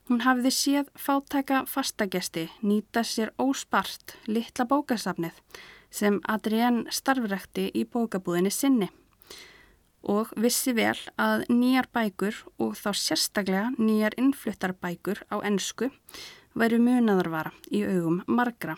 Hún 0.10 0.25
hafði 0.25 0.51
séð 0.51 0.89
fátæka 1.00 1.63
fastagesti 1.70 2.50
nýta 2.62 3.06
sér 3.08 3.32
óspart 3.39 4.18
litla 4.27 4.65
bókasafnið 4.68 5.39
sem 5.94 6.20
Adrienne 6.27 6.92
starfrekti 6.92 7.70
í 7.72 7.86
bókabúðinni 7.88 8.51
sinni 8.51 8.89
og 10.03 10.34
vissi 10.36 10.74
vel 10.75 10.98
að 11.15 11.46
nýjar 11.48 11.88
bækur 11.96 12.36
og 12.60 12.75
þá 12.75 12.89
sérstaklega 13.00 13.70
nýjar 13.80 14.18
innfluttar 14.20 14.75
bækur 14.75 15.24
á 15.32 15.39
ennsku 15.39 15.88
væri 16.53 16.82
munadarvara 16.84 17.53
í 17.72 17.86
augum 17.88 18.20
margra. 18.27 18.75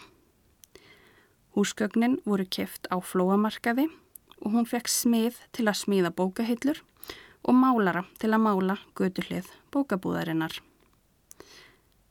Húsgögnin 1.55 2.17
voru 2.27 2.43
keft 2.51 2.89
á 2.91 3.00
flóamarkaði 3.00 3.88
og 4.43 4.51
hún 4.51 4.65
fekk 4.67 4.89
smið 4.91 5.38
til 5.55 5.69
að 5.69 5.79
smíða 5.81 6.12
bókahillur 6.12 6.81
og 7.47 7.55
málara 7.55 8.03
til 8.19 8.33
að 8.35 8.43
mála 8.43 8.75
göduhlið 9.00 9.47
bókabúðarinnar. 9.71 10.57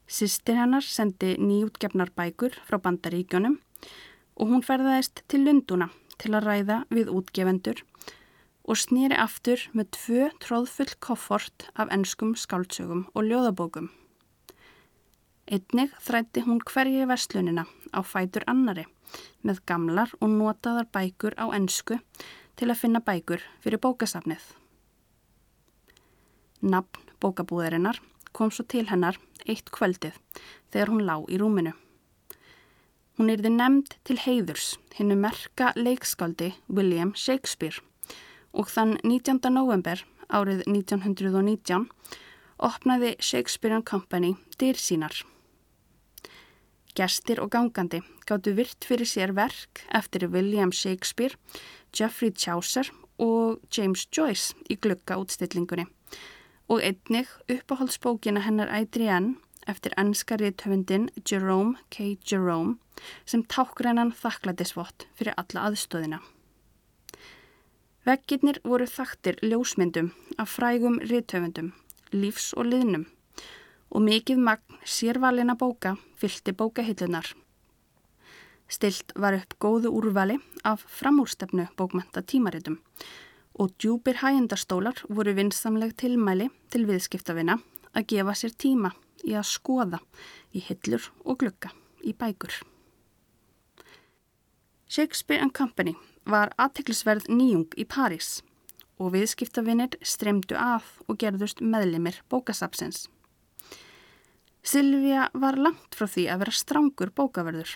Sistir 0.09 0.57
hennar 0.57 0.85
sendi 0.87 1.35
nýjútgefnar 1.41 2.15
bækur 2.17 2.57
frá 2.65 2.79
bandaríkjónum 2.81 3.59
og 4.41 4.49
hún 4.49 4.65
ferðaðist 4.65 5.25
til 5.29 5.45
Lunduna 5.45 5.91
til 6.17 6.33
að 6.33 6.49
ræða 6.49 6.79
við 6.89 7.13
útgefendur 7.13 7.83
og 8.65 8.81
snýri 8.81 9.19
aftur 9.21 9.61
með 9.77 9.91
tvö 9.99 10.31
tróðfull 10.41 10.95
koffort 11.05 11.69
af 11.77 11.93
ennskum 11.93 12.33
skáltsögum 12.39 13.05
og 13.13 13.29
ljóðabókum. 13.29 13.91
Einnig 15.45 15.93
þrætti 16.01 16.43
hún 16.47 16.63
hverji 16.65 17.05
verslunina 17.05 17.67
á 17.93 18.01
fætur 18.01 18.47
annari 18.49 18.87
með 19.45 19.61
gamlar 19.69 20.13
og 20.21 20.31
notaðar 20.33 20.89
bækur 20.89 21.37
á 21.37 21.53
ennsku 21.53 21.99
til 22.57 22.71
að 22.71 22.81
finna 22.81 23.03
bækur 23.05 23.43
fyrir 23.61 23.83
bókasafnið. 23.85 24.41
Nafn 26.65 27.11
bókabúðarinnar 27.21 28.01
kom 28.33 28.49
svo 28.51 28.65
til 28.65 28.87
hennar 28.89 29.19
eitt 29.45 29.69
kvöldið 29.69 30.17
þegar 30.73 30.93
hún 30.95 31.05
lá 31.05 31.17
í 31.29 31.37
rúminu. 31.41 31.75
Hún 33.19 33.31
erði 33.31 33.53
nefnd 33.53 33.99
til 34.09 34.17
heiðurs 34.25 34.79
hinnu 34.97 35.19
merka 35.21 35.75
leikskaldi 35.77 36.55
William 36.73 37.13
Shakespeare 37.15 37.85
og 38.57 38.73
þann 38.73 38.97
19. 39.05 39.45
november 39.53 40.01
árið 40.33 40.65
1919 40.73 41.87
opnaði 42.65 43.15
Shakespeare 43.21 43.83
Company 43.85 44.35
dyr 44.59 44.81
sínar. 44.81 45.21
Gestir 46.95 47.41
og 47.43 47.51
gangandi 47.51 47.99
gáttu 48.29 48.53
virt 48.55 48.87
fyrir 48.87 49.09
sér 49.11 49.33
verk 49.35 49.83
eftir 49.91 50.29
William 50.31 50.71
Shakespeare, 50.73 51.35
Geoffrey 51.91 52.31
Chaucer 52.31 52.91
og 53.19 53.59
James 53.75 54.07
Joyce 54.15 54.55
í 54.71 54.77
glukka 54.79 55.19
útstillingunni 55.19 55.89
og 56.71 56.81
einnig 56.87 57.29
uppáhaldsbókina 57.51 58.45
hennar 58.47 58.71
Adrienne 58.71 59.35
eftir 59.67 59.93
ennskariðtöfundin 59.99 61.09
Jerome 61.27 61.83
K. 61.91 62.15
Jerome 62.31 62.77
sem 63.27 63.43
tákrennan 63.43 64.15
þakklætisvott 64.15 65.09
fyrir 65.19 65.35
alla 65.41 65.67
aðstóðina. 65.69 66.21
Veggirnir 68.05 68.61
voru 68.65 68.87
þaktir 68.87 69.41
ljósmyndum 69.43 70.13
af 70.39 70.55
frægum 70.55 71.01
riðtöfundum, 71.03 71.73
lífs 72.13 72.53
og 72.55 72.69
liðnum 72.71 73.09
og 73.95 74.03
mikið 74.03 74.41
magn 74.43 74.81
sérvalina 74.85 75.55
bóka 75.55 75.95
fylgti 76.19 76.53
bókahillunar. 76.53 77.29
Stilt 78.69 79.13
var 79.15 79.37
upp 79.39 79.55
góðu 79.63 79.93
úrvali 79.95 80.41
af 80.65 80.83
framúrstefnu 80.89 81.69
bókmenta 81.79 82.23
tímaritum 82.23 82.81
og 83.55 83.71
djúpir 83.79 84.19
hægindastólar 84.19 84.99
voru 85.09 85.35
vinsamleg 85.37 85.95
tilmæli 85.97 86.51
til 86.71 86.87
viðskiptavina 86.89 87.61
að 87.95 88.07
gefa 88.11 88.35
sér 88.35 88.55
tíma 88.59 88.91
í 89.23 89.37
að 89.39 89.47
skoða 89.53 90.01
í 90.53 90.63
hillur 90.65 91.07
og 91.25 91.39
glukka 91.45 91.71
í 92.03 92.13
bækur. 92.19 92.63
Shakespeare 94.89 95.47
Company 95.55 95.95
var 96.27 96.53
aðteklisverð 96.59 97.31
nýjung 97.31 97.71
í 97.79 97.87
París 97.87 98.41
og 98.99 99.15
viðskiptavinir 99.15 99.99
streymdu 100.03 100.59
að 100.59 100.87
og 101.09 101.19
gerðust 101.19 101.63
meðlimir 101.63 102.21
bókasapsins. 102.31 103.09
Silvija 104.65 105.27
var 105.37 105.59
langt 105.61 105.93
frá 105.93 106.07
því 106.09 106.23
að 106.33 106.41
vera 106.41 106.55
strangur 106.57 107.11
bókaverður. 107.13 107.75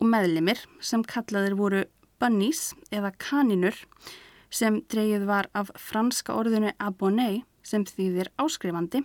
Og 0.00 0.08
meðlimir 0.08 0.62
sem 0.80 1.02
kallaðir 1.04 1.56
voru 1.58 1.82
bunnies 2.20 2.70
eða 2.88 3.10
kaninur 3.20 3.76
sem 4.48 4.78
dreyið 4.88 5.26
var 5.28 5.50
af 5.52 5.72
franska 5.76 6.32
orðinu 6.32 6.72
abonné 6.80 7.44
sem 7.66 7.84
þýðir 7.84 8.30
áskrifandi, 8.40 9.02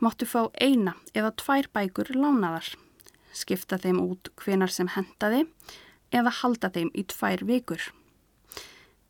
máttu 0.00 0.28
fá 0.28 0.46
eina 0.56 0.94
eða 1.12 1.34
tvær 1.36 1.68
bækur 1.74 2.14
lánaðar, 2.16 2.70
skipta 3.36 3.76
þeim 3.82 4.00
út 4.00 4.30
hvenar 4.40 4.72
sem 4.72 4.88
hendaði 4.94 5.44
eða 6.14 6.32
halda 6.40 6.72
þeim 6.72 6.92
í 6.96 7.04
tvær 7.12 7.44
vikur. 7.44 7.90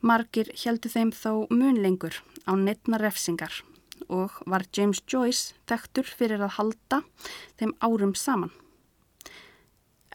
Margir 0.03 0.51
heldu 0.59 0.91
þeim 0.91 1.15
þó 1.15 1.47
munlengur 1.55 2.19
á 2.51 2.53
netna 2.59 2.99
refsingar 2.99 3.63
og 4.09 4.39
var 4.47 4.67
James 4.77 5.03
Joyce 5.09 5.55
tektur 5.67 6.07
fyrir 6.07 6.43
að 6.43 6.57
halda 6.59 7.03
þeim 7.59 7.75
árum 7.81 8.15
saman. 8.15 8.53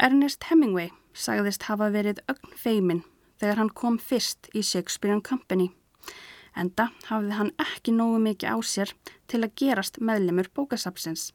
Ernest 0.01 0.47
Hemingway 0.49 0.89
sagðist 1.13 1.67
hafa 1.67 1.91
verið 1.93 2.23
ögn 2.31 2.55
feimin 2.57 3.03
þegar 3.41 3.59
hann 3.61 3.73
kom 3.75 3.97
fyrst 3.99 4.49
í 4.53 4.63
Shakespeare 4.63 5.19
Company. 5.21 5.71
Enda 6.57 6.89
hafði 7.07 7.37
hann 7.37 7.51
ekki 7.61 7.93
nógu 7.95 8.19
mikið 8.23 8.55
á 8.55 8.57
sér 8.65 8.91
til 9.31 9.41
að 9.45 9.55
gerast 9.61 10.01
meðlemur 10.03 10.49
bókasapsins. 10.55 11.31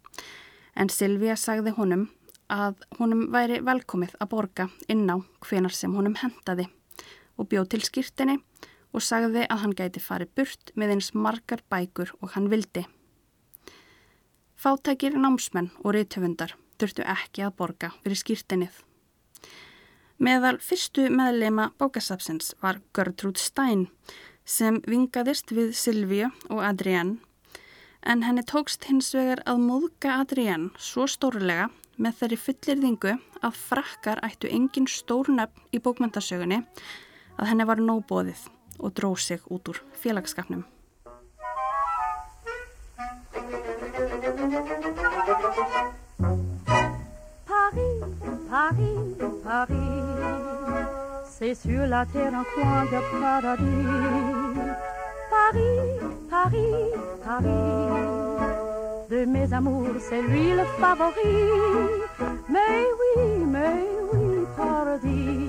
En 0.77 0.93
Silvíja 0.93 1.37
sagði 1.41 1.73
honum 1.77 2.09
að 2.53 2.83
honum 2.99 3.27
væri 3.33 3.63
velkomið 3.65 4.15
að 4.21 4.31
borga 4.33 4.69
inn 4.93 5.07
á 5.11 5.17
hvenar 5.47 5.75
sem 5.75 5.95
honum 5.97 6.19
hendaði 6.21 6.69
og 7.37 7.49
bjóð 7.51 7.73
til 7.73 7.83
skýrtinni 7.87 8.39
og 8.97 9.05
sagði 9.05 9.45
að 9.45 9.63
hann 9.63 9.75
gæti 9.77 10.01
farið 10.01 10.33
burt 10.39 10.73
með 10.75 10.97
eins 10.97 11.13
margar 11.15 11.61
bækur 11.71 12.15
og 12.23 12.33
hann 12.35 12.49
vildi. 12.53 12.87
Fátækir 14.57 15.19
námsmenn 15.21 15.69
og 15.85 15.93
reytöfundar 15.95 16.57
þurftu 16.81 17.05
ekki 17.05 17.45
að 17.45 17.57
borga 17.61 17.93
fyrir 18.01 18.21
skýrtinnið. 18.23 18.81
Meðal 20.17 20.57
fyrstu 20.65 21.11
meðleima 21.13 21.71
bókasapsins 21.77 22.55
var 22.63 22.81
Gertrúd 22.97 23.37
Stein 23.37 23.91
sem 24.49 24.81
vingaðist 24.89 25.53
við 25.53 25.75
Silvíu 25.77 26.31
og 26.49 26.65
Adrienne 26.65 27.19
en 28.07 28.23
henni 28.25 28.45
tókst 28.47 28.87
hins 28.89 29.11
vegar 29.13 29.43
að 29.51 29.61
móðka 29.67 30.21
Adrienne 30.23 30.73
svo 30.81 31.05
stórlega 31.11 31.69
með 32.01 32.21
þeirri 32.21 32.41
fullirðingu 32.47 33.17
að 33.45 33.61
frakkar 33.61 34.25
ættu 34.25 34.49
engin 34.49 34.89
stór 34.89 35.29
nefn 35.37 35.69
í 35.75 35.83
bókmyndasögunni 35.85 36.63
að 37.37 37.51
henni 37.51 37.69
var 37.69 37.83
nóbóðið 37.83 38.47
og 38.79 38.97
dróð 38.97 39.17
sig 39.17 39.41
út 39.51 39.69
úr. 39.69 39.79
Paris, 47.47 48.01
Paris, 48.51 48.99
Paris, 49.45 49.75
c'est 51.39 51.55
sur 51.55 51.87
la 51.87 52.05
terre 52.07 52.35
un 52.35 52.45
coin 52.55 52.85
de 52.93 53.01
paradis. 53.21 53.87
Paris, 55.31 55.81
Paris, 56.31 56.75
Paris, 57.25 59.09
de 59.11 59.25
mes 59.25 59.53
amours, 59.53 60.01
c'est 60.09 60.23
lui 60.23 60.53
le 60.53 60.65
favori. 60.79 61.37
Mais 62.49 62.85
oui, 63.01 63.45
mais 63.47 63.85
oui, 64.13 64.47
paradis, 64.57 65.46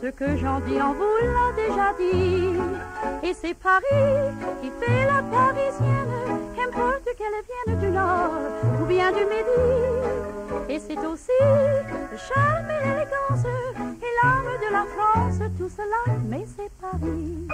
ce 0.00 0.06
que 0.10 0.36
j'en 0.36 0.60
dis, 0.60 0.78
on 0.80 0.92
vous 0.92 1.18
l'a 1.22 1.48
déjà 1.56 1.92
dit. 1.98 3.28
Et 3.28 3.34
c'est 3.34 3.54
Paris 3.54 4.32
qui 4.62 4.70
fait 4.80 5.06
la 5.06 5.22
parisienne, 5.22 6.14
qu'importe 6.54 7.08
qu'elle 7.16 7.40
vienne 7.48 7.80
du 7.80 7.90
nord 7.90 8.32
ou 8.80 8.84
bien 8.86 9.10
du 9.10 9.24
midi. 9.24 10.68
Et 10.68 10.78
c'est 10.78 10.98
aussi 10.98 11.38
le 11.40 12.16
charme 12.16 12.70
et 12.70 12.84
l'élégance 12.84 13.44
et 14.02 14.12
l'âme 14.22 14.52
de 14.64 14.72
la 14.72 14.84
France, 14.94 15.38
tout 15.58 15.68
cela, 15.68 16.16
mais 16.28 16.46
c'est 16.56 16.70
Paris. 16.80 17.48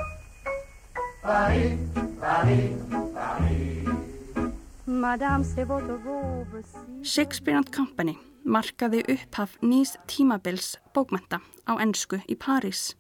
Paris, 1.22 1.78
Paris, 2.20 2.76
Paris. 3.14 3.84
Madame, 4.86 5.44
c'est 5.44 5.64
votre 5.64 5.86
robe. 5.86 6.62
Shakespeare 7.02 7.56
and 7.56 7.70
Company 7.74 8.18
markaði 8.44 9.02
upphaf 9.08 9.56
nýs 9.64 9.94
tímabils 10.10 10.74
bókmenta 10.94 11.40
á 11.64 11.72
ennsku 11.80 12.20
í 12.28 12.36
París 12.36 12.92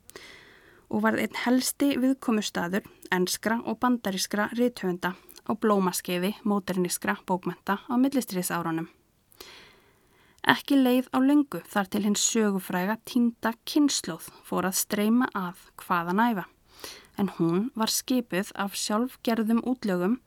og 0.88 1.04
var 1.04 1.18
einn 1.20 1.36
helsti 1.44 1.94
viðkomustadur 2.00 2.86
ennskra 3.12 3.60
og 3.64 3.78
bandarískra 3.82 4.48
rithöfunda 4.56 5.14
á 5.44 5.52
blómaskeiði 5.52 6.34
móterniskra 6.48 7.16
bókmenta 7.28 7.80
á 7.84 7.94
millistriðsárunum. 8.00 8.88
Ekki 10.44 10.76
leið 10.76 11.08
á 11.16 11.18
lengu 11.24 11.60
þar 11.68 11.88
til 11.92 12.04
hins 12.04 12.24
sögufræga 12.24 12.98
týnda 13.08 13.54
kynnslóð 13.68 14.28
fór 14.44 14.68
að 14.68 14.80
streyma 14.80 15.30
að 15.32 15.60
hvaða 15.80 16.16
næfa 16.16 16.48
en 17.18 17.30
hún 17.38 17.70
var 17.78 17.92
skipuð 17.92 18.50
af 18.58 18.74
sjálfgerðum 18.76 19.62
útlögum 19.64 20.18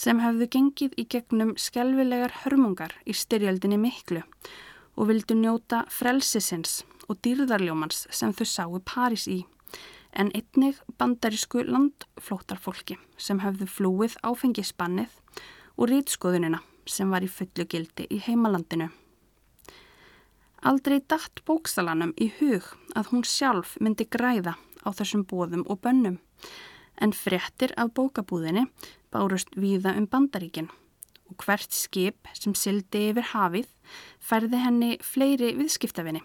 sem 0.00 0.20
hefðu 0.22 0.46
gengið 0.54 0.96
í 0.96 1.04
gegnum 1.12 1.54
skelvilegar 1.60 2.32
hörmungar 2.42 2.94
í 3.04 3.12
styrjaldinni 3.16 3.76
miklu 3.80 4.22
og 4.96 5.10
vildu 5.10 5.36
njóta 5.36 5.82
frelsisins 5.92 6.80
og 7.08 7.18
dýrðarljómans 7.24 8.06
sem 8.14 8.32
þau 8.32 8.46
sáu 8.48 8.80
París 8.86 9.26
í, 9.28 9.42
en 10.16 10.30
einnig 10.36 10.78
bandarísku 10.98 11.64
landflóttarfólki 11.66 12.96
sem 13.20 13.42
hefðu 13.44 13.68
flúið 13.68 14.16
áfengispannið 14.24 15.18
og 15.76 15.92
rýtskoðunina 15.92 16.62
sem 16.88 17.12
var 17.12 17.26
í 17.26 17.30
fullu 17.30 17.66
gildi 17.68 18.08
í 18.10 18.22
heimalandinu. 18.24 18.88
Aldrei 20.64 21.00
dætt 21.00 21.44
bóksalanum 21.48 22.12
í 22.20 22.30
hug 22.40 22.66
að 22.96 23.12
hún 23.12 23.24
sjálf 23.24 23.76
myndi 23.80 24.08
græða 24.08 24.56
á 24.84 24.88
þessum 24.96 25.24
bóðum 25.28 25.64
og 25.68 25.80
bönnum 25.84 26.20
en 27.00 27.12
fréttir 27.16 27.72
af 27.80 27.92
bókabúðinni 27.96 28.66
bárust 29.12 29.50
víða 29.56 29.96
um 29.98 30.06
bandaríkin 30.10 30.70
og 31.30 31.44
hvert 31.44 31.72
skip 31.74 32.30
sem 32.34 32.54
sildi 32.58 33.10
yfir 33.10 33.30
hafið 33.32 33.68
færði 34.22 34.62
henni 34.64 34.90
fleiri 35.04 35.52
viðskiptafinni 35.58 36.22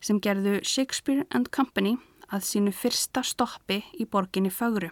sem 0.00 0.20
gerðu 0.22 0.60
Shakespeare 0.64 1.26
and 1.30 1.50
Company 1.54 1.96
að 2.30 2.46
sínu 2.46 2.72
fyrsta 2.74 3.22
stoppi 3.26 3.80
í 3.98 4.06
borginni 4.06 4.52
Fögru. 4.54 4.90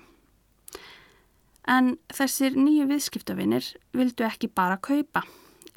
En 1.68 1.96
þessir 2.14 2.56
nýju 2.56 2.88
viðskiptafinnir 2.90 3.66
vildu 3.96 4.26
ekki 4.26 4.48
bara 4.48 4.78
kaupa 4.80 5.22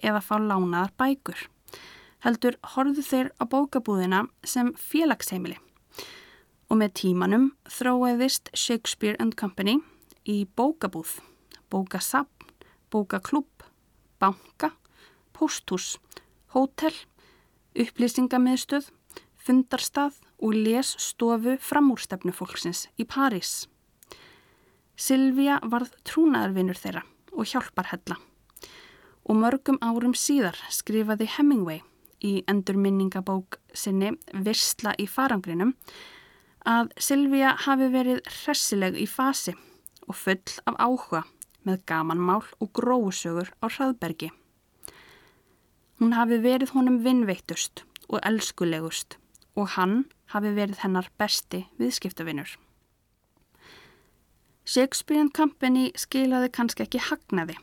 eða 0.01 0.21
fá 0.23 0.37
lánaðar 0.39 0.93
bækur. 0.97 1.47
Heldur 2.25 2.57
horðu 2.75 3.03
þeir 3.05 3.31
á 3.41 3.43
bókabúðina 3.49 4.25
sem 4.45 4.71
félagsheimili 4.77 5.59
og 6.71 6.79
með 6.79 6.93
tímanum 7.01 7.49
þróiðist 7.67 8.47
Shakespeare 8.55 9.19
and 9.19 9.35
Company 9.35 9.81
í 10.23 10.45
bókabúð, 10.55 11.17
bókasapn, 11.67 12.47
bókaklúb, 12.91 13.65
banka, 14.23 14.71
pósthús, 15.35 15.97
hótel, 16.55 16.95
upplýsingamiðstöð, 17.75 18.87
fundarstað 19.41 20.21
og 20.39 20.55
lesstofu 20.55 21.57
framúrstefnufólksins 21.59 22.85
í 22.95 23.03
París. 23.03 23.65
Silvíja 24.95 25.59
varð 25.67 25.91
trúnaðarvinur 26.07 26.79
þeirra 26.79 27.03
og 27.31 27.51
hjálparhella 27.51 28.19
og 29.27 29.37
mörgum 29.37 29.79
árum 29.83 30.15
síðar 30.17 30.55
skrifaði 30.71 31.27
Hemingway 31.35 31.81
í 32.23 32.41
endurminningabók 32.49 33.59
sinni 33.73 34.13
Vistla 34.45 34.95
í 35.01 35.07
farangrinum 35.09 35.75
að 36.67 36.91
Silvíja 37.01 37.55
hafi 37.65 37.87
verið 37.93 38.21
hressileg 38.41 38.97
í 38.99 39.07
fasi 39.09 39.53
og 40.07 40.17
full 40.17 40.57
af 40.69 40.77
áhuga 40.77 41.23
með 41.65 41.83
gamanmál 41.89 42.43
og 42.59 42.71
gróusögur 42.77 43.51
á 43.61 43.65
hraðbergi. 43.69 44.31
Hún 46.01 46.13
hafi 46.17 46.39
verið 46.41 46.73
honum 46.73 47.01
vinnveittust 47.05 47.83
og 48.09 48.21
elskulegust 48.25 49.17
og 49.55 49.73
hann 49.75 50.05
hafi 50.33 50.53
verið 50.55 50.81
hennar 50.83 51.09
besti 51.19 51.65
viðskiptavinnur. 51.79 52.55
Shakespeare 54.65 55.27
Company 55.33 55.89
skilaði 55.97 56.51
kannski 56.53 56.85
ekki 56.85 57.01
hagnaði 57.09 57.57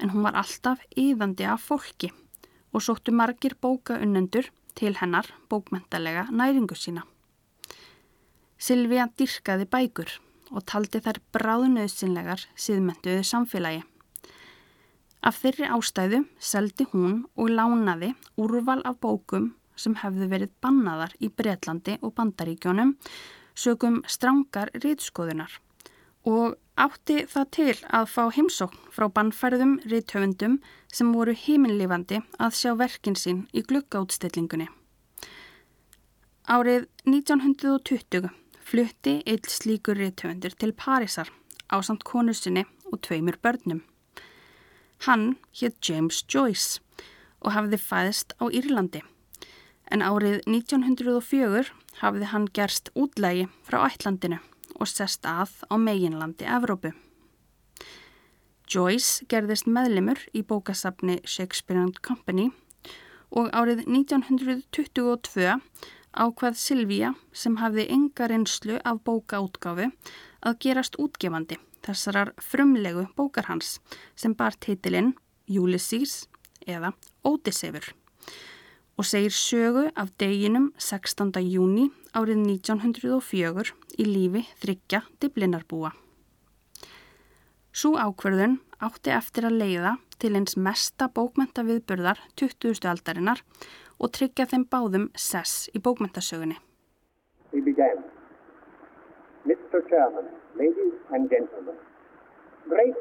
en 0.00 0.14
hún 0.14 0.24
var 0.24 0.38
alltaf 0.38 0.82
yðandi 0.96 1.44
af 1.44 1.66
fólki 1.68 2.12
og 2.72 2.84
sóttu 2.86 3.12
margir 3.12 3.56
bókaunnendur 3.60 4.48
til 4.78 4.94
hennar 4.96 5.26
bókmentalega 5.50 6.30
næringu 6.30 6.78
sína. 6.78 7.09
Silvíja 8.60 9.06
dyrkaði 9.16 9.64
bækur 9.72 10.10
og 10.50 10.64
taldi 10.68 11.00
þær 11.00 11.20
bráðnöðsynlegar 11.32 12.42
síðmentuðu 12.60 13.22
samfélagi. 13.24 13.84
Af 15.24 15.38
þeirri 15.40 15.68
ástæðu 15.68 16.20
seldi 16.40 16.84
hún 16.92 17.22
og 17.40 17.52
lánaði 17.52 18.14
úrval 18.40 18.80
af 18.88 18.98
bókum 19.00 19.54
sem 19.80 19.96
hefðu 20.02 20.28
verið 20.28 20.52
bannaðar 20.60 21.14
í 21.20 21.30
Breitlandi 21.32 21.96
og 22.00 22.14
Bandaríkjónum 22.16 22.94
sögum 23.56 24.00
strangar 24.08 24.72
rýtskoðunar 24.76 25.56
og 26.28 26.56
átti 26.80 27.24
það 27.28 27.46
til 27.56 27.76
að 27.96 28.10
fá 28.12 28.22
heimsókn 28.36 28.92
frá 28.92 29.06
bannfærðum 29.08 29.78
rýthöfundum 29.88 30.58
sem 30.92 31.14
voru 31.16 31.32
heiminlifandi 31.36 32.20
að 32.36 32.58
sjá 32.60 32.74
verkin 32.76 33.16
sín 33.16 33.46
í 33.56 33.64
gluggaútstillingunni. 33.64 34.68
Árið 36.50 36.88
1920 37.06 38.39
flutti 38.70 39.16
eitt 39.26 39.48
slíkur 39.50 39.98
rithöfundur 39.98 40.54
til 40.54 40.70
Parísar 40.70 41.30
á 41.74 41.82
samt 41.82 42.04
konu 42.06 42.34
sinni 42.34 42.62
og 42.92 43.00
tveimur 43.02 43.38
börnum. 43.42 43.82
Hann 45.06 45.38
hétt 45.58 45.82
James 45.82 46.22
Joyce 46.28 46.78
og 47.40 47.50
hafði 47.56 47.80
fæðist 47.82 48.36
á 48.38 48.46
Írlandi 48.46 49.02
en 49.90 50.06
árið 50.06 50.38
1904 50.46 51.64
hafði 51.98 52.30
hann 52.30 52.46
gerst 52.54 52.92
útlægi 52.94 53.48
frá 53.66 53.82
ætlandinu 53.88 54.38
og 54.78 54.86
sest 54.86 55.26
að 55.26 55.56
á 55.66 55.74
meginlandi 55.74 56.46
Evrópu. 56.46 56.94
Joyce 58.70 59.26
gerðist 59.26 59.66
meðlimur 59.66 60.20
í 60.30 60.44
bókasafni 60.46 61.18
Shakespeare 61.26 61.82
and 61.82 61.98
Company 62.06 62.52
og 63.34 63.50
árið 63.50 63.82
1922 63.88 65.58
ákvað 66.14 66.58
Silvíja 66.58 67.14
sem 67.32 67.58
hafði 67.60 67.86
enga 67.94 68.28
reynslu 68.30 68.80
af 68.84 69.02
bókaútgáfu 69.06 69.90
að 70.40 70.58
gerast 70.64 70.98
útgefandi 70.98 71.60
þessarar 71.86 72.34
frumlegu 72.42 73.06
bókarhans 73.16 73.78
sem 74.18 74.34
bar 74.34 74.56
titilinn 74.58 75.14
Ulysses 75.48 76.26
eða 76.66 76.92
Ódissefur 77.26 77.92
og 79.00 79.06
segir 79.08 79.32
sögu 79.32 79.86
af 79.96 80.10
deginum 80.20 80.72
16. 80.76 81.32
júni 81.48 81.86
árið 82.12 82.42
1904 82.44 83.72
í 83.96 84.04
lífi 84.04 84.42
þryggja 84.60 85.00
diblinarbúa. 85.22 85.94
Sú 87.72 87.94
ákverðun 87.96 88.58
átti 88.82 89.14
eftir 89.14 89.46
að 89.48 89.56
leiða 89.62 89.94
til 90.20 90.34
eins 90.36 90.58
mesta 90.60 91.08
bókmenta 91.08 91.64
viðburðar 91.64 92.20
20. 92.36 92.84
aldarinnar 92.92 93.40
og 94.00 94.12
tryggja 94.16 94.46
þeim 94.48 94.64
báðum 94.72 95.06
sess 95.28 95.68
í 95.76 95.80
bókmentasögunni. 95.84 96.56
We 97.52 97.60
began. 97.60 98.00
Mr. 99.44 99.84
Chairman, 99.88 100.28
ladies 100.56 100.96
and 101.12 101.28
gentlemen, 101.30 101.76
great 102.68 102.96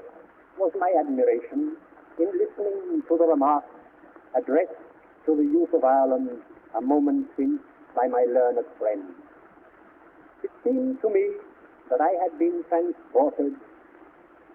was 0.60 0.72
my 0.80 0.92
admiration 1.00 1.78
in 2.20 2.30
listening 2.42 3.04
to 3.08 3.18
the 3.18 3.28
remarks 3.28 3.72
addressed 4.36 4.84
to 5.26 5.36
the 5.36 5.44
youth 5.44 5.74
of 5.74 5.84
Ireland 5.84 6.30
a 6.76 6.82
moment 6.82 7.28
since 7.38 7.62
by 7.96 8.08
my 8.08 8.26
learned 8.28 8.66
friend. 8.78 9.04
It 10.44 10.52
seemed 10.64 11.02
to 11.02 11.10
me 11.10 11.26
that 11.90 12.02
I 12.02 12.12
had 12.24 12.38
been 12.38 12.64
transported 12.70 13.56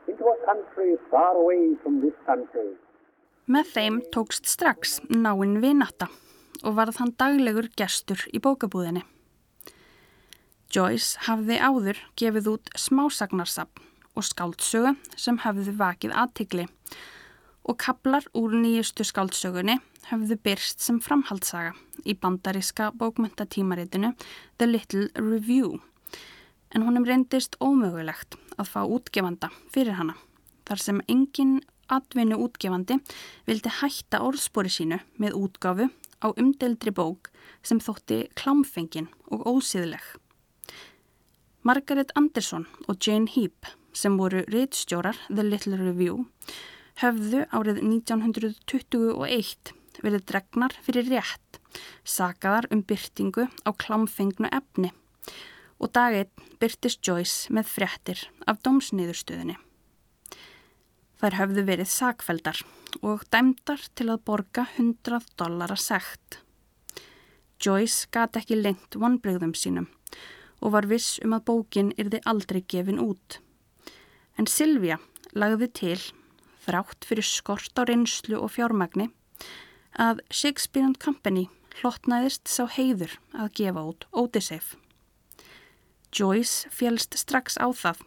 into 0.08 0.24
a 0.24 0.36
country 0.44 0.96
far 1.10 1.36
away 1.36 1.74
from 1.82 2.00
this 2.04 2.16
country. 2.26 2.76
Með 3.48 3.72
þeim 3.76 3.96
tókst 4.12 4.48
strax 4.48 5.00
náinn 5.08 5.58
vinata 5.60 6.08
og 6.62 6.76
varð 6.78 7.00
hann 7.00 7.14
daglegur 7.18 7.70
gestur 7.76 8.20
í 8.32 8.40
bókabúðinni. 8.44 9.02
Joyce 10.74 11.20
hafði 11.26 11.58
áður 11.62 11.98
gefið 12.18 12.50
út 12.54 12.70
smásagnarsapn 12.78 13.82
og 14.14 14.26
skáldsögu 14.26 14.94
sem 15.18 15.38
hafði 15.42 15.74
vakið 15.78 16.14
aðtikli 16.14 16.68
og 17.64 17.78
kaplar 17.80 18.26
úr 18.36 18.54
nýjustu 18.58 19.06
skáldsögunni 19.06 19.78
hafði 20.10 20.36
byrst 20.44 20.84
sem 20.84 21.00
framhaldsaga 21.02 21.72
í 22.04 22.14
bandaríska 22.20 22.90
bókmyndatímaritinu 23.00 24.12
The 24.58 24.68
Little 24.68 25.08
Review 25.16 25.78
en 26.74 26.86
honum 26.86 27.06
reyndist 27.08 27.56
ómögulegt 27.62 28.36
að 28.58 28.70
fá 28.70 28.80
útgefanda 28.82 29.50
fyrir 29.72 29.96
hana 29.98 30.16
þar 30.68 30.82
sem 30.82 31.00
engin 31.08 31.60
atvinnu 31.92 32.38
útgefandi 32.40 32.98
vildi 33.48 33.72
hætta 33.80 34.22
orðspori 34.24 34.72
sínu 34.72 35.00
með 35.20 35.38
útgáfu 35.40 35.88
á 36.24 36.32
umdeldri 36.32 36.90
bók 36.96 37.28
sem 37.62 37.80
þótti 37.80 38.24
klámfengin 38.38 39.10
og 39.28 39.44
ósýðleg. 39.44 40.02
Margaret 41.64 42.12
Anderson 42.16 42.66
og 42.88 42.98
Jane 43.00 43.28
Heap 43.30 43.68
sem 43.92 44.16
voru 44.18 44.42
réttstjórar 44.48 45.16
The 45.28 45.44
Little 45.44 45.78
Review 45.80 46.24
höfðu 47.00 47.44
árið 47.52 47.80
1921 47.84 49.72
verið 50.02 50.24
dregnar 50.28 50.74
fyrir 50.84 51.08
rétt, 51.08 51.60
sagaðar 52.04 52.68
um 52.74 52.82
byrtingu 52.86 53.46
á 53.64 53.70
klámfengnu 53.72 54.50
efni 54.52 54.90
og 55.82 55.92
daginn 55.96 56.30
byrtist 56.60 57.02
Joyce 57.04 57.52
með 57.52 57.70
fréttir 57.70 58.26
af 58.46 58.60
dómsniðurstöðinni. 58.64 59.56
Þær 61.20 61.38
höfðu 61.40 61.64
verið 61.66 61.90
sakveldar 61.90 62.60
og 63.02 63.24
dæmdar 63.32 63.82
til 63.96 64.10
að 64.12 64.22
borga 64.28 64.66
100 64.76 65.34
dollara 65.40 65.76
segt. 65.76 66.40
Joyce 67.64 68.08
gati 68.12 68.42
ekki 68.42 68.58
lengt 68.60 68.98
vonbreyðum 69.00 69.54
sínum 69.56 69.88
og 70.64 70.72
var 70.72 70.86
viss 70.88 71.18
um 71.24 71.34
að 71.36 71.44
bókin 71.50 71.90
yrði 72.00 72.20
aldrei 72.24 72.62
gefin 72.68 73.00
út. 73.02 73.40
En 74.38 74.48
Silvija 74.48 74.96
lagði 75.36 75.68
til, 75.80 75.98
þrátt 76.64 77.04
fyrir 77.04 77.26
skort 77.26 77.76
á 77.76 77.82
reynslu 77.84 78.38
og 78.40 78.54
fjármagni, 78.54 79.10
að 80.00 80.22
Shakespeare 80.30 80.94
Company 80.98 81.48
hlottnaðist 81.80 82.48
sá 82.48 82.64
heiður 82.70 83.18
að 83.34 83.52
gefa 83.60 83.84
út 83.90 84.08
Odyssey. 84.12 84.62
Joyce 86.14 86.70
félst 86.70 87.18
strax 87.18 87.58
á 87.58 87.68
það 87.74 88.00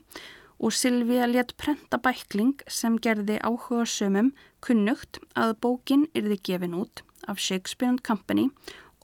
og 0.57 0.73
Silvíja 0.73 1.27
létt 1.29 1.53
prenta 1.59 1.99
bækling 2.01 2.63
sem 2.71 2.95
gerði 2.97 3.37
áhuga 3.43 3.85
sömum 3.85 4.31
kunnugt 4.67 5.21
að 5.39 5.55
bókin 5.63 6.07
yrði 6.17 6.41
gefin 6.49 6.75
út 6.75 7.03
af 7.27 7.39
Shakespeare 7.39 7.95
& 8.01 8.07
Company 8.07 8.49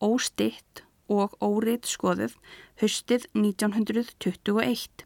óstitt 0.03 0.83
og 1.11 1.37
órið 1.43 1.87
skoðuð 1.87 2.35
höstið 2.81 3.27
1921 3.31 5.05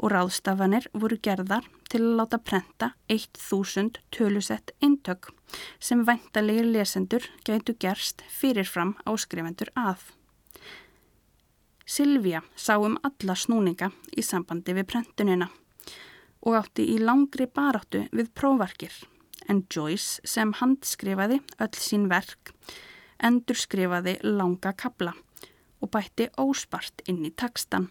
og 0.00 0.12
ráðstafanir 0.14 0.88
voru 0.96 1.18
gerðar 1.22 1.66
til 1.90 2.00
að 2.02 2.16
láta 2.20 2.40
prenta 2.42 2.88
1000 3.12 4.00
tölusett 4.14 4.72
eintök 4.82 5.30
sem 5.78 6.02
væntalegir 6.08 6.66
lesendur 6.66 7.26
gætu 7.44 7.76
gerst 7.78 8.24
fyrirfram 8.30 8.96
áskrifendur 9.04 9.70
að. 9.76 10.00
Silvíja 11.86 12.42
sá 12.56 12.78
um 12.78 12.98
alla 13.02 13.34
snúninga 13.34 13.90
í 14.16 14.22
sambandi 14.22 14.74
við 14.78 14.88
prentunina 14.92 15.50
og 16.46 16.58
átti 16.62 16.86
í 16.94 16.98
langri 17.02 17.46
baráttu 17.46 18.06
við 18.14 18.30
prófarkir 18.34 18.94
en 19.50 19.64
Joyce 19.66 20.22
sem 20.24 20.54
handskrifaði 20.60 21.40
öll 21.58 21.76
sín 21.82 22.08
verk 22.12 22.54
endur 23.20 23.58
skrifaði 23.58 24.16
langa 24.24 24.72
kabla 24.76 25.14
og 25.80 25.92
bætti 25.94 26.28
óspart 26.40 27.02
inn 27.08 27.22
í 27.24 27.32
takstan. 27.32 27.88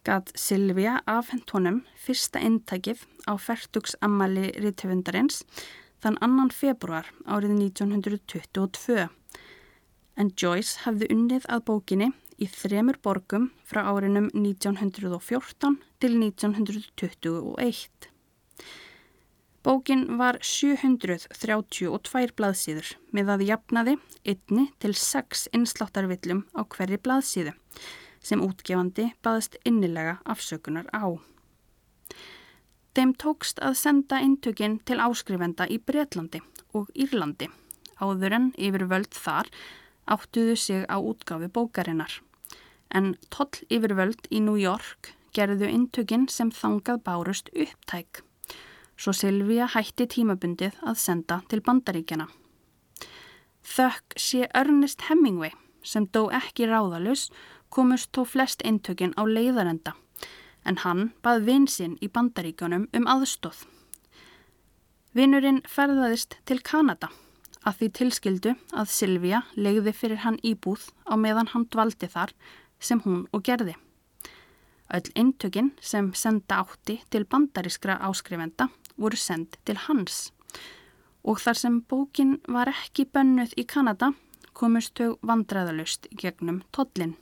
gað 0.07 0.31
Silvija 0.41 1.03
afhend 1.11 1.51
honum 1.53 1.85
fyrsta 2.01 2.39
intakið 2.41 2.99
á 3.29 3.37
færtugsammali 3.37 4.53
rítöfundarins 4.57 5.45
þann 6.03 6.19
annan 6.25 6.51
februar 6.55 7.07
árið 7.27 7.53
1922 7.59 9.09
en 10.19 10.31
Joyce 10.33 10.79
hafði 10.87 11.07
unnið 11.15 11.45
að 11.53 11.65
bókinni 11.69 12.09
í 12.39 12.47
þremur 12.51 12.99
borgum 13.03 13.51
frá 13.67 13.83
árinum 13.91 14.29
1914 14.33 15.79
til 16.03 16.15
1921. 16.15 18.09
Bókin 19.67 20.05
var 20.17 20.39
732 20.41 22.31
blaðsíður 22.39 22.93
með 23.13 23.33
að 23.35 23.43
jafnaði 23.49 23.97
einni 24.23 24.69
til 24.81 24.95
sex 24.95 25.49
innsláttarvillum 25.53 26.45
á 26.55 26.63
hverri 26.63 26.97
blaðsíðu 27.03 27.53
sem 28.25 28.43
útgefandi 28.45 29.11
baðist 29.23 29.59
innilega 29.69 30.19
afsökunar 30.25 30.87
á. 30.95 31.19
Þeim 32.95 33.13
tókst 33.15 33.61
að 33.63 33.77
senda 33.79 34.23
intökin 34.25 34.79
til 34.89 34.99
áskrifenda 35.03 35.69
í 35.71 35.77
Breitlandi 35.79 36.41
og 36.75 36.89
Írlandi 36.95 37.51
áður 37.99 38.35
en 38.39 38.49
yfir 38.59 38.87
völd 38.91 39.15
þar 39.15 39.51
áttuðu 40.09 40.57
sig 40.57 40.87
á 40.89 40.97
útgafi 40.99 41.51
bókarinnar. 41.53 42.23
En 42.95 43.17
toll 43.31 43.65
yfir 43.69 43.95
völd 43.99 44.29
í 44.31 44.41
New 44.41 44.57
York 44.57 45.13
gerðu 45.37 45.69
intökin 45.69 46.27
sem 46.33 46.51
þangað 46.51 47.03
bárust 47.05 47.51
upptæk. 47.53 48.23
Svo 48.99 49.13
Silvíja 49.15 49.69
hætti 49.71 50.09
tímabundið 50.11 50.79
að 50.83 50.99
senda 50.99 51.43
til 51.49 51.61
bandaríkjana. 51.63 52.27
Þökk 53.63 54.17
sé 54.17 54.49
Ernest 54.57 55.07
Hemingway 55.09 55.53
sem 55.85 56.09
dó 56.11 56.27
ekki 56.35 56.67
ráðalus 56.67 57.29
komust 57.71 58.11
þó 58.17 58.25
flest 58.27 58.65
eintökin 58.65 59.15
á 59.21 59.23
leiðarenda 59.29 59.95
en 60.69 60.81
hann 60.85 61.11
bað 61.25 61.45
vinsinn 61.49 61.97
í 62.05 62.09
bandaríkjónum 62.13 62.89
um 62.97 63.09
aðstóð. 63.09 63.63
Vinnurinn 65.17 65.63
ferðaðist 65.69 66.37
til 66.49 66.59
Kanada 66.65 67.11
að 67.67 67.81
því 67.81 67.89
tilskildu 67.99 68.55
að 68.73 68.91
Silvija 68.93 69.43
legði 69.57 69.95
fyrir 69.97 70.23
hann 70.25 70.41
íbúð 70.47 70.89
á 71.09 71.15
meðan 71.21 71.51
hann 71.53 71.69
dvaldi 71.73 72.11
þar 72.13 72.35
sem 72.81 73.01
hún 73.05 73.27
og 73.33 73.45
gerði. 73.45 73.75
Öll 74.95 75.13
eintökin 75.15 75.75
sem 75.81 76.15
senda 76.15 76.63
átti 76.63 77.01
til 77.11 77.27
bandarískra 77.29 77.99
áskrifenda 78.09 78.71
voru 78.97 79.17
send 79.17 79.59
til 79.65 79.77
hans 79.89 80.31
og 81.29 81.41
þar 81.43 81.59
sem 81.61 81.81
bókin 81.91 82.39
var 82.49 82.71
ekki 82.73 83.05
bönnuð 83.13 83.53
í 83.61 83.67
Kanada 83.69 84.13
komust 84.57 84.97
þau 84.99 85.19
vandræðalust 85.23 86.09
gegnum 86.17 86.63
tollin. 86.73 87.17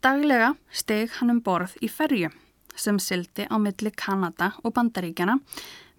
Daglega 0.00 0.54
steg 0.70 1.12
hann 1.18 1.32
um 1.34 1.42
borð 1.44 1.76
í 1.84 1.90
ferju 1.92 2.30
sem 2.76 2.98
sildi 2.98 3.46
á 3.46 3.56
milli 3.60 3.92
Kanada 3.94 4.52
og 4.62 4.74
bandaríkjana 4.76 5.38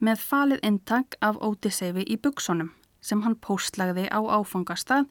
með 0.04 0.26
falið 0.26 0.66
intak 0.68 1.16
af 1.22 1.40
ótiseifi 1.40 2.04
í 2.04 2.18
buksonum 2.18 2.74
sem 3.02 3.22
hann 3.24 3.38
póstlagði 3.40 4.10
á 4.10 4.20
áfangastað 4.20 5.08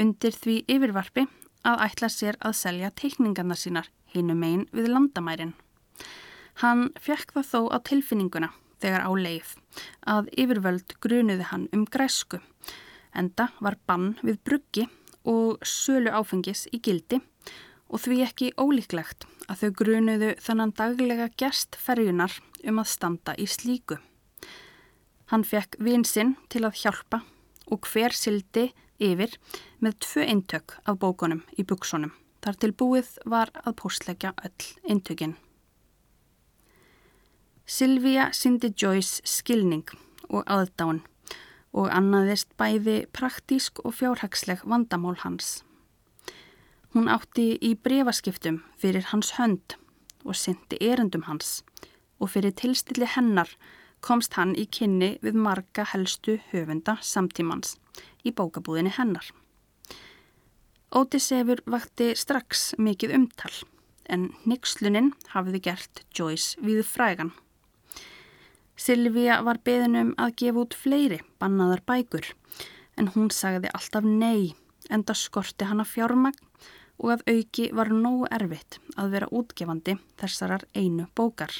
undir 0.00 0.34
því 0.34 0.62
yfirvarpi 0.74 1.28
að 1.64 1.84
ætla 1.88 2.10
sér 2.12 2.38
að 2.44 2.56
selja 2.60 2.90
teikningarna 2.94 3.56
sínar 3.58 3.90
hinu 4.14 4.36
megin 4.38 4.66
við 4.72 4.90
landamærin. 4.92 5.54
Hann 6.62 6.90
fekk 7.00 7.34
það 7.34 7.50
þó 7.50 7.60
á 7.74 7.78
tilfinninguna 7.88 8.50
þegar 8.82 9.06
á 9.08 9.10
leið 9.16 9.54
að 10.14 10.30
yfirvöld 10.38 10.96
grunuði 11.02 11.48
hann 11.50 11.68
um 11.74 11.84
græsku. 11.88 12.40
Enda 13.14 13.48
var 13.60 13.78
bann 13.86 14.14
við 14.22 14.40
bruggi 14.46 14.88
og 15.24 15.62
sölu 15.66 16.12
áfengis 16.12 16.66
í 16.74 16.80
gildi 16.84 17.20
og 17.88 18.02
því 18.04 18.20
ekki 18.26 18.52
ólíklegt 18.60 19.26
að 19.48 19.62
þau 19.62 19.70
grunuðu 19.80 20.32
þannan 20.42 20.74
daglega 20.76 21.28
gest 21.40 21.78
ferjunar 21.80 22.34
um 22.64 22.80
að 22.80 22.90
standa 22.92 23.34
í 23.40 23.46
slíku. 23.50 23.98
Hann 25.32 25.44
fekk 25.46 25.78
vinsinn 25.80 26.34
til 26.52 26.64
að 26.68 26.80
hjálpa 26.82 27.22
og 27.72 27.88
hver 27.88 28.12
sildi 28.12 28.68
yfir 29.02 29.38
með 29.80 29.98
tvö 30.06 30.26
eintök 30.26 30.76
af 30.84 30.98
bókunum 30.98 31.42
í 31.58 31.64
buksunum. 31.66 32.12
Þar 32.44 32.60
til 32.60 32.72
búið 32.76 33.10
var 33.24 33.50
að 33.64 33.76
postleggja 33.80 34.34
öll 34.44 34.68
eintökin. 34.84 35.36
Silvíja 37.64 38.28
syndi 38.36 38.74
Joyce 38.76 39.24
skilning 39.24 39.88
og 40.28 40.44
aðdáin 40.44 41.00
og 41.74 41.88
annaðist 41.90 42.50
bæði 42.60 43.06
praktísk 43.16 43.80
og 43.84 43.96
fjárhagsleg 43.98 44.60
vandamál 44.68 45.16
hans. 45.24 45.62
Hún 46.94 47.08
átti 47.10 47.56
í 47.58 47.72
brefaskiptum 47.74 48.60
fyrir 48.78 49.08
hans 49.10 49.32
hönd 49.38 49.78
og 50.22 50.36
syndi 50.38 50.78
erendum 50.80 51.24
hans 51.26 51.62
og 52.20 52.30
fyrir 52.36 52.54
tilstilli 52.54 53.08
hennar 53.16 53.50
komst 54.04 54.36
hann 54.36 54.52
í 54.60 54.66
kynni 54.68 55.14
við 55.24 55.38
marga 55.40 55.86
helstu 55.94 56.36
höfunda 56.50 56.98
samtímans 57.00 57.78
í 58.24 58.32
bókabúðinni 58.36 58.92
hennar. 58.98 59.24
Ótisefur 60.94 61.62
vakti 61.66 62.12
strax 62.14 62.74
mikið 62.78 63.16
umtal 63.16 63.54
en 64.04 64.28
Nixlunin 64.44 65.14
hafiði 65.32 65.62
gert 65.64 66.04
Joyce 66.14 66.60
við 66.60 66.84
frægan. 66.86 67.32
Silvíja 68.76 69.40
var 69.46 69.60
beðinum 69.64 70.12
að 70.20 70.36
gefa 70.42 70.64
út 70.64 70.76
fleiri 70.76 71.20
bannaðar 71.40 71.82
bækur 71.88 72.28
en 73.00 73.10
hún 73.14 73.30
sagði 73.34 73.70
alltaf 73.74 74.06
nei 74.06 74.54
en 74.90 75.04
það 75.06 75.20
skorti 75.22 75.68
hana 75.70 75.86
fjármagn 75.88 76.50
og 77.00 77.14
að 77.14 77.24
auki 77.32 77.70
var 77.74 77.90
nógu 77.90 78.28
erfitt 78.34 78.78
að 78.94 79.14
vera 79.16 79.30
útgefandi 79.34 79.96
þessarar 80.20 80.66
einu 80.74 81.08
bókar. 81.16 81.50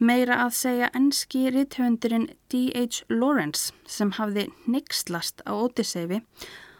Meira 0.00 0.38
að 0.40 0.54
segja 0.56 0.86
enski 0.96 1.42
rithöfundurinn 1.52 2.30
D.H. 2.48 3.02
Lawrence 3.12 3.74
sem 3.84 4.08
hafði 4.16 4.46
nixlast 4.64 5.42
á 5.44 5.52
Ótiseifi 5.52 6.22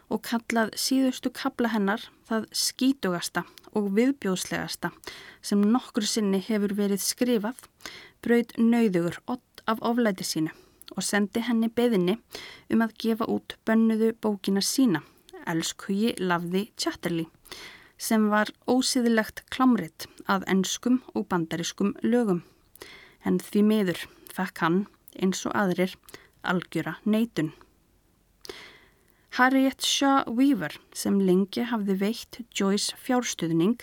og 0.09 0.23
kallað 0.25 0.71
síðustu 0.81 1.29
kabla 1.37 1.69
hennar 1.75 2.07
það 2.31 2.47
skítugasta 2.57 3.43
og 3.77 3.91
viðbjóðslegasta 3.99 4.89
sem 5.45 5.61
nokkur 5.75 6.07
sinni 6.09 6.41
hefur 6.47 6.73
verið 6.79 7.05
skrifað, 7.05 7.59
braud 8.25 8.55
nauðugur 8.57 9.19
ott 9.29 9.61
af 9.69 9.83
oflæti 9.85 10.25
sínu 10.25 10.55
og 10.97 11.05
sendi 11.05 11.43
henni 11.45 11.69
beðinni 11.69 12.15
um 12.73 12.85
að 12.87 12.95
gefa 13.05 13.29
út 13.29 13.59
bönnuðu 13.69 14.15
bókina 14.17 14.63
sína, 14.65 15.03
Elskuji 15.45 16.15
Lafði 16.25 16.71
Chatterley, 16.81 17.29
sem 18.01 18.31
var 18.33 18.49
ósýðilegt 18.65 19.45
klamritt 19.53 20.09
að 20.25 20.49
ennskum 20.57 21.03
og 21.13 21.29
bandariskum 21.29 21.93
lögum 22.01 22.41
en 23.25 23.39
því 23.43 23.63
miður 23.67 24.05
fekk 24.35 24.63
hann, 24.65 24.79
eins 25.19 25.43
og 25.49 25.57
aðrir, 25.59 25.97
algjöra 26.47 26.97
neitun. 27.05 27.53
Harriet 29.39 29.85
Shaw 29.87 30.27
Weaver, 30.35 30.75
sem 30.93 31.21
lengi 31.23 31.63
hafði 31.71 31.97
veitt 32.01 32.41
Joyce 32.51 32.97
fjárstuðning, 32.99 33.79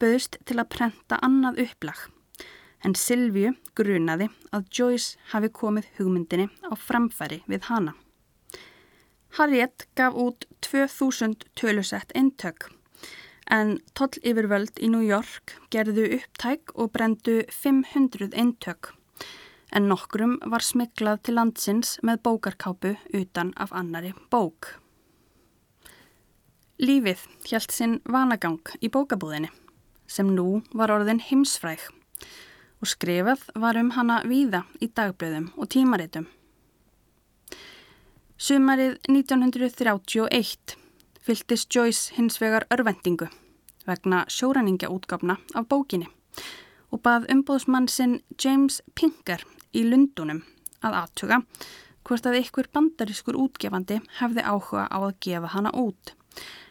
böðst 0.00 0.38
til 0.48 0.56
að 0.56 0.70
prenta 0.72 1.18
annað 1.24 1.60
upplag, 1.66 2.06
en 2.86 2.94
Silvíu 2.96 3.52
grunaði 3.76 4.30
að 4.54 4.70
Joyce 4.72 5.18
hafi 5.34 5.52
komið 5.52 5.90
hugmyndinni 5.98 6.48
á 6.64 6.72
framfæri 6.78 7.42
við 7.50 7.68
hana. 7.68 7.94
Harriet 9.36 9.84
gaf 9.98 10.16
út 10.16 10.48
2000 10.64 11.44
tölusett 11.58 12.14
eintök 12.16 12.70
en 13.50 13.78
toll 13.96 14.20
yfirvöld 14.22 14.80
í 14.80 14.90
New 14.92 15.04
York 15.04 15.56
gerðu 15.72 16.06
upptæk 16.18 16.74
og 16.76 16.92
brendu 16.92 17.42
500 17.52 18.34
eintök 18.36 18.92
en 19.72 19.88
nokkrum 19.88 20.36
var 20.48 20.64
smiklað 20.64 21.22
til 21.26 21.36
landsins 21.38 21.96
með 22.06 22.22
bókarkápu 22.24 22.94
utan 23.14 23.52
af 23.56 23.72
annari 23.76 24.14
bók. 24.32 24.76
Lífið 26.78 27.24
hjælt 27.48 27.74
sinn 27.74 27.98
vanagang 28.06 28.62
í 28.80 28.90
bókabúðinni 28.92 29.50
sem 30.08 30.30
nú 30.32 30.62
var 30.72 30.92
orðin 30.94 31.20
heimsfræg 31.20 31.82
og 32.78 32.88
skrifað 32.88 33.42
var 33.58 33.76
um 33.80 33.92
hana 33.96 34.22
víða 34.24 34.64
í 34.80 34.88
dagblöðum 34.88 35.50
og 35.58 35.68
tímaritum. 35.74 36.28
Sumarið 38.38 39.00
1931 39.10 40.78
fyltist 41.24 41.74
Joyce 41.74 42.14
hins 42.16 42.38
vegar 42.42 42.66
örvendingu 42.74 43.28
vegna 43.88 44.24
sjóræningjaútgafna 44.28 45.38
af 45.54 45.68
bókinni 45.68 46.08
og 46.92 47.02
bað 47.04 47.28
umbóðsmann 47.32 47.88
sinn 47.92 48.20
James 48.44 48.80
Pinker 48.94 49.44
í 49.76 49.84
Lundunum 49.84 50.42
að 50.84 50.98
aðtuga 51.02 51.40
hvort 52.08 52.28
að 52.28 52.38
ykkur 52.42 52.70
bandarískur 52.72 53.36
útgefandi 53.36 53.98
hefði 54.20 54.44
áhuga 54.44 54.86
á 54.88 54.98
að 54.98 55.16
gefa 55.24 55.52
hana 55.52 55.72
út. 55.76 56.14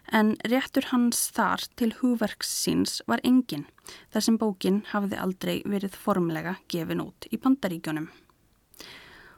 En 0.07 0.35
réttur 0.47 0.87
hans 0.93 1.27
þar 1.35 1.65
til 1.77 1.91
húverks 1.99 2.49
síns 2.63 3.01
var 3.07 3.21
engin 3.27 3.67
þar 4.13 4.25
sem 4.25 4.39
bókin 4.41 4.79
hafði 4.93 5.19
aldrei 5.21 5.57
verið 5.65 5.99
formlega 5.99 6.55
gefin 6.71 7.03
út 7.03 7.27
í 7.29 7.39
bandaríkjónum. 7.43 8.07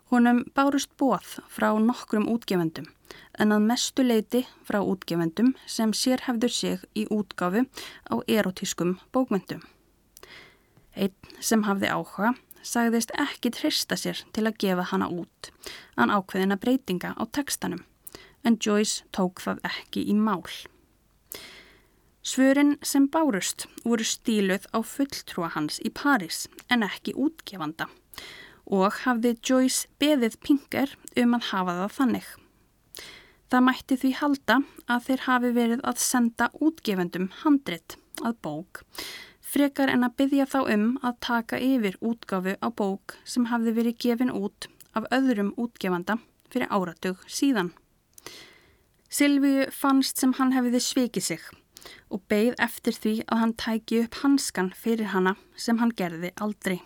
Honum 0.09 0.39
bárust 0.57 0.89
bóð 0.97 1.35
frá 1.53 1.67
nokkrum 1.77 2.23
útgefendum 2.31 2.87
en 3.37 3.53
að 3.53 3.65
mestu 3.69 4.01
leiti 4.01 4.39
frá 4.65 4.79
útgefendum 4.81 5.51
sem 5.69 5.91
sér 5.93 6.23
hefður 6.25 6.53
sig 6.55 6.85
í 6.97 7.03
útgafu 7.13 7.61
á 8.09 8.15
erotískum 8.25 8.95
bókmyndum. 9.13 9.61
Einn 10.97 11.13
sem 11.39 11.67
hafði 11.67 11.93
áhuga 11.93 12.33
sagðist 12.65 13.13
ekki 13.21 13.53
trista 13.53 13.99
sér 14.01 14.23
til 14.33 14.47
að 14.49 14.57
gefa 14.65 14.87
hana 14.89 15.11
út 15.13 15.51
an 15.93 16.09
ákveðina 16.09 16.57
breytinga 16.57 17.13
á 17.13 17.23
tekstanum 17.29 17.85
en 18.41 18.57
Joyce 18.57 19.05
tók 19.13 19.45
það 19.45 19.61
ekki 19.69 20.07
í 20.09 20.17
mál. 20.17 20.41
Svörin 22.25 22.79
sem 22.81 23.05
bárust 23.13 23.67
voru 23.85 24.03
stíluð 24.03 24.65
á 24.73 24.81
fulltrúa 24.81 25.53
hans 25.53 25.77
í 25.85 25.93
Paris 25.93 26.47
en 26.65 26.81
ekki 26.89 27.13
útgefanda 27.13 27.91
og 28.69 29.01
hafði 29.03 29.33
Joyce 29.41 29.89
beðið 30.01 30.37
Pinker 30.45 30.93
um 31.17 31.35
að 31.37 31.49
hafa 31.49 31.75
það 31.79 31.95
þannig. 31.97 32.27
Það 33.49 33.65
mætti 33.65 33.97
því 33.97 34.11
halda 34.19 34.59
að 34.85 35.05
þeir 35.07 35.23
hafi 35.25 35.51
verið 35.55 35.85
að 35.89 36.01
senda 36.03 36.49
útgefendum 36.61 37.29
handrit 37.41 37.95
að 38.21 38.35
bók, 38.45 38.83
frekar 39.41 39.89
en 39.89 40.05
að 40.05 40.17
byggja 40.21 40.45
þá 40.51 40.59
um 40.75 40.89
að 41.01 41.17
taka 41.25 41.57
yfir 41.57 41.97
útgafu 42.05 42.53
á 42.61 42.67
bók 42.69 43.17
sem 43.25 43.47
hafði 43.49 43.73
verið 43.79 43.97
gefin 44.05 44.33
út 44.33 44.69
af 44.93 45.09
öðrum 45.15 45.55
útgefanda 45.57 46.19
fyrir 46.49 46.69
áratug 46.69 47.25
síðan. 47.25 47.73
Silvíu 49.09 49.65
fannst 49.73 50.21
sem 50.21 50.35
hann 50.37 50.53
hefði 50.53 50.83
svikið 50.85 51.25
sig 51.25 51.49
og 52.13 52.21
beigð 52.29 52.59
eftir 52.61 52.93
því 52.93 53.15
að 53.25 53.41
hann 53.41 53.57
tæki 53.57 54.03
upp 54.03 54.21
hanskan 54.21 54.69
fyrir 54.77 55.09
hana 55.15 55.33
sem 55.57 55.81
hann 55.81 55.95
gerði 55.97 56.35
aldrei. 56.37 56.77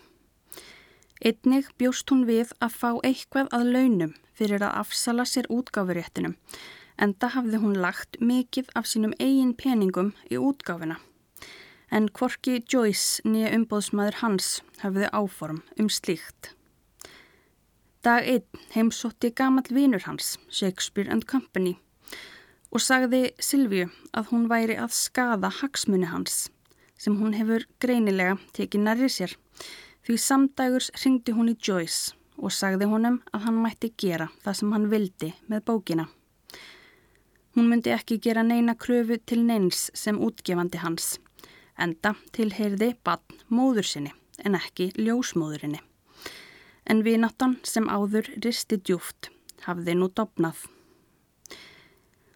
Einnig 1.24 1.70
bjóst 1.80 2.10
hún 2.12 2.26
við 2.28 2.50
að 2.60 2.74
fá 2.76 2.90
eitthvað 3.00 3.48
að 3.56 3.70
launum 3.72 4.10
fyrir 4.36 4.64
að 4.66 4.80
afsala 4.82 5.24
sér 5.24 5.46
útgáfuréttinum 5.48 6.34
en 7.00 7.14
það 7.16 7.32
hafði 7.38 7.60
hún 7.62 7.78
lagt 7.80 8.18
mikið 8.20 8.74
af 8.76 8.90
sínum 8.92 9.14
eigin 9.24 9.54
peningum 9.56 10.10
í 10.28 10.36
útgáfuna. 10.36 10.98
En 11.94 12.10
Kvorki 12.10 12.58
Joyce, 12.68 13.22
nýja 13.24 13.54
umbóðsmaður 13.56 14.20
hans, 14.20 14.50
hafði 14.82 15.08
áform 15.16 15.62
um 15.80 15.88
slíkt. 15.88 16.52
Dag 18.04 18.28
einn 18.28 18.66
heimsótti 18.74 19.32
gamal 19.32 19.64
vinur 19.72 20.04
hans, 20.04 20.36
Shakespeare 20.52 21.08
and 21.08 21.24
Company, 21.30 21.78
og 22.74 22.84
sagði 22.84 23.30
Silvíu 23.40 23.88
að 24.12 24.34
hún 24.34 24.50
væri 24.52 24.76
að 24.76 24.92
skada 24.98 25.54
hagsmunni 25.62 26.12
hans, 26.12 26.50
sem 27.00 27.16
hún 27.16 27.38
hefur 27.38 27.64
greinilega 27.80 28.36
tekið 28.58 28.88
nærri 28.90 29.12
sér, 29.14 29.38
því 30.04 30.18
samdægurs 30.20 30.90
ringdi 31.04 31.34
hún 31.36 31.52
í 31.54 31.56
Joyce 31.56 32.16
og 32.38 32.52
sagði 32.52 32.90
honum 32.92 33.22
að 33.32 33.46
hann 33.46 33.62
mætti 33.64 33.94
gera 33.98 34.28
það 34.44 34.58
sem 34.60 34.74
hann 34.76 34.90
vildi 34.92 35.30
með 35.48 35.66
bókina. 35.70 36.08
Hún 37.54 37.70
myndi 37.70 37.94
ekki 37.94 38.18
gera 38.18 38.44
neina 38.44 38.74
kröfu 38.76 39.20
til 39.30 39.44
neins 39.46 39.86
sem 39.94 40.20
útgefandi 40.20 40.82
hans, 40.82 41.20
enda 41.78 42.16
tilheyrði 42.34 42.96
bann 43.06 43.42
móður 43.48 43.88
sinni 43.88 44.14
en 44.44 44.58
ekki 44.58 44.90
ljósmóðurinni. 44.98 45.80
En 46.90 47.04
vináttan 47.06 47.60
sem 47.64 47.88
áður 47.88 48.28
risti 48.44 48.80
djúft 48.82 49.30
hafði 49.68 49.96
nú 49.96 50.10
dopnað. 50.10 50.58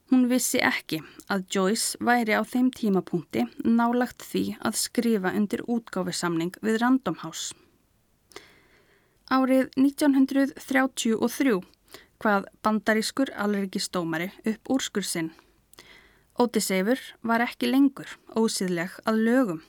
Hún 0.07 0.27
vissi 0.31 0.61
ekki 0.63 1.01
að 1.27 1.41
Joyce 1.51 1.97
væri 1.99 2.31
á 2.31 2.41
þeim 2.47 2.69
tímapunkti 2.71 3.41
nálagt 3.67 4.23
því 4.23 4.43
að 4.63 4.77
skrifa 4.79 5.33
undir 5.35 5.65
útgáfisamning 5.67 6.55
við 6.63 6.77
Random 6.79 7.17
House. 7.25 7.55
Árið 9.27 9.67
1933 9.75 11.57
hvað 12.23 12.47
bandarískur 12.63 13.33
allergistómari 13.35 14.29
upp 14.47 14.71
úrskur 14.71 15.03
sinn. 15.03 15.33
Ótiseifur 16.39 17.01
var 17.27 17.43
ekki 17.43 17.67
lengur 17.67 18.13
ósýðleg 18.31 18.95
að 19.09 19.19
lögum 19.27 19.59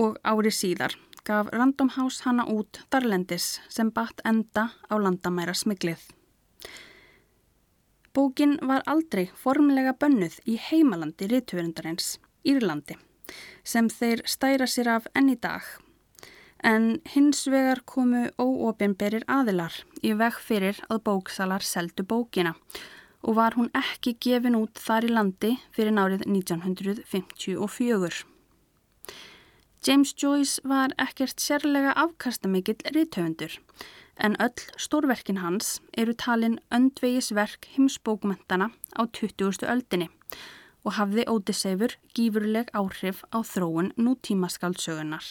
og 0.00 0.16
ári 0.24 0.54
síðar 0.54 0.96
gaf 1.26 1.50
Random 1.52 1.92
House 1.98 2.24
hana 2.24 2.46
út 2.48 2.80
darlendis 2.88 3.58
sem 3.68 3.92
batt 3.92 4.24
enda 4.24 4.70
á 4.88 4.94
landamæra 4.96 5.52
smiglið. 5.52 6.00
Bókin 8.14 8.56
var 8.66 8.82
aldrei 8.90 9.28
formlega 9.42 9.92
bönnuð 9.94 10.40
í 10.50 10.56
heimalandi 10.70 11.28
rítuverendarins, 11.30 12.18
Írlandi, 12.44 12.96
sem 13.62 13.88
þeir 13.88 14.24
stæra 14.26 14.66
sér 14.66 14.90
af 14.96 15.06
enn 15.14 15.30
í 15.30 15.38
dag 15.38 15.62
en 16.62 17.00
hins 17.14 17.46
vegar 17.48 17.82
komu 17.88 18.26
óopinberir 18.40 19.24
aðilar 19.28 19.74
í 20.04 20.12
veg 20.16 20.36
fyrir 20.44 20.80
að 20.88 21.04
bóksalar 21.08 21.64
seldu 21.64 22.04
bókina 22.04 22.54
og 23.22 23.36
var 23.36 23.56
hún 23.56 23.70
ekki 23.76 24.16
gefin 24.20 24.58
út 24.58 24.80
þar 24.80 25.06
í 25.08 25.12
landi 25.12 25.52
fyrir 25.76 25.92
nárið 25.96 26.24
1954. 26.26 28.24
James 29.86 30.12
Joyce 30.12 30.60
var 30.64 30.92
ekkert 31.00 31.40
sérlega 31.40 31.94
afkastamikill 31.96 32.80
rítöfundur 32.92 33.56
en 34.20 34.36
öll 34.40 34.60
stórverkin 34.76 35.40
hans 35.40 35.80
eru 35.96 36.14
talin 36.14 36.58
öndvegisverk 36.70 37.68
himsbókmentana 37.76 38.70
á 38.96 39.02
20. 39.12 39.64
öldinni 39.64 40.08
og 40.84 40.96
hafði 40.98 41.24
Ódiseifur 41.28 41.96
gífurleg 42.16 42.72
áhrif 42.76 43.24
á 43.32 43.38
þróun 43.44 43.92
nútímaskaldsögunar. 43.96 45.24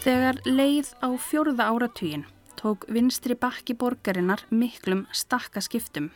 Þegar 0.00 0.38
leið 0.48 0.94
á 1.04 1.12
fjórða 1.20 1.66
áratugin 1.68 2.22
tók 2.56 2.86
vinstri 2.88 3.34
bakki 3.36 3.74
borgarinnar 3.76 4.46
miklum 4.48 5.02
stakkaskiptum. 5.12 6.06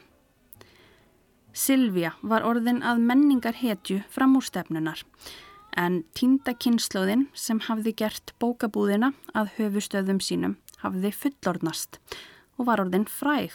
Silvija 1.52 2.14
var 2.24 2.46
orðin 2.48 2.80
að 2.80 3.04
menningar 3.04 3.60
hetju 3.60 3.98
fram 4.08 4.38
úr 4.40 4.48
stefnunar 4.48 5.04
en 5.76 6.00
tíndakynnslóðin 6.16 7.26
sem 7.36 7.60
hafði 7.68 7.92
gert 8.00 8.32
bókabúðina 8.40 9.12
að 9.36 9.52
höfustöðum 9.58 10.24
sínum 10.24 10.56
hafði 10.80 11.12
fullordnast 11.20 12.00
og 12.56 12.70
var 12.72 12.80
orðin 12.80 13.04
fræg. 13.04 13.52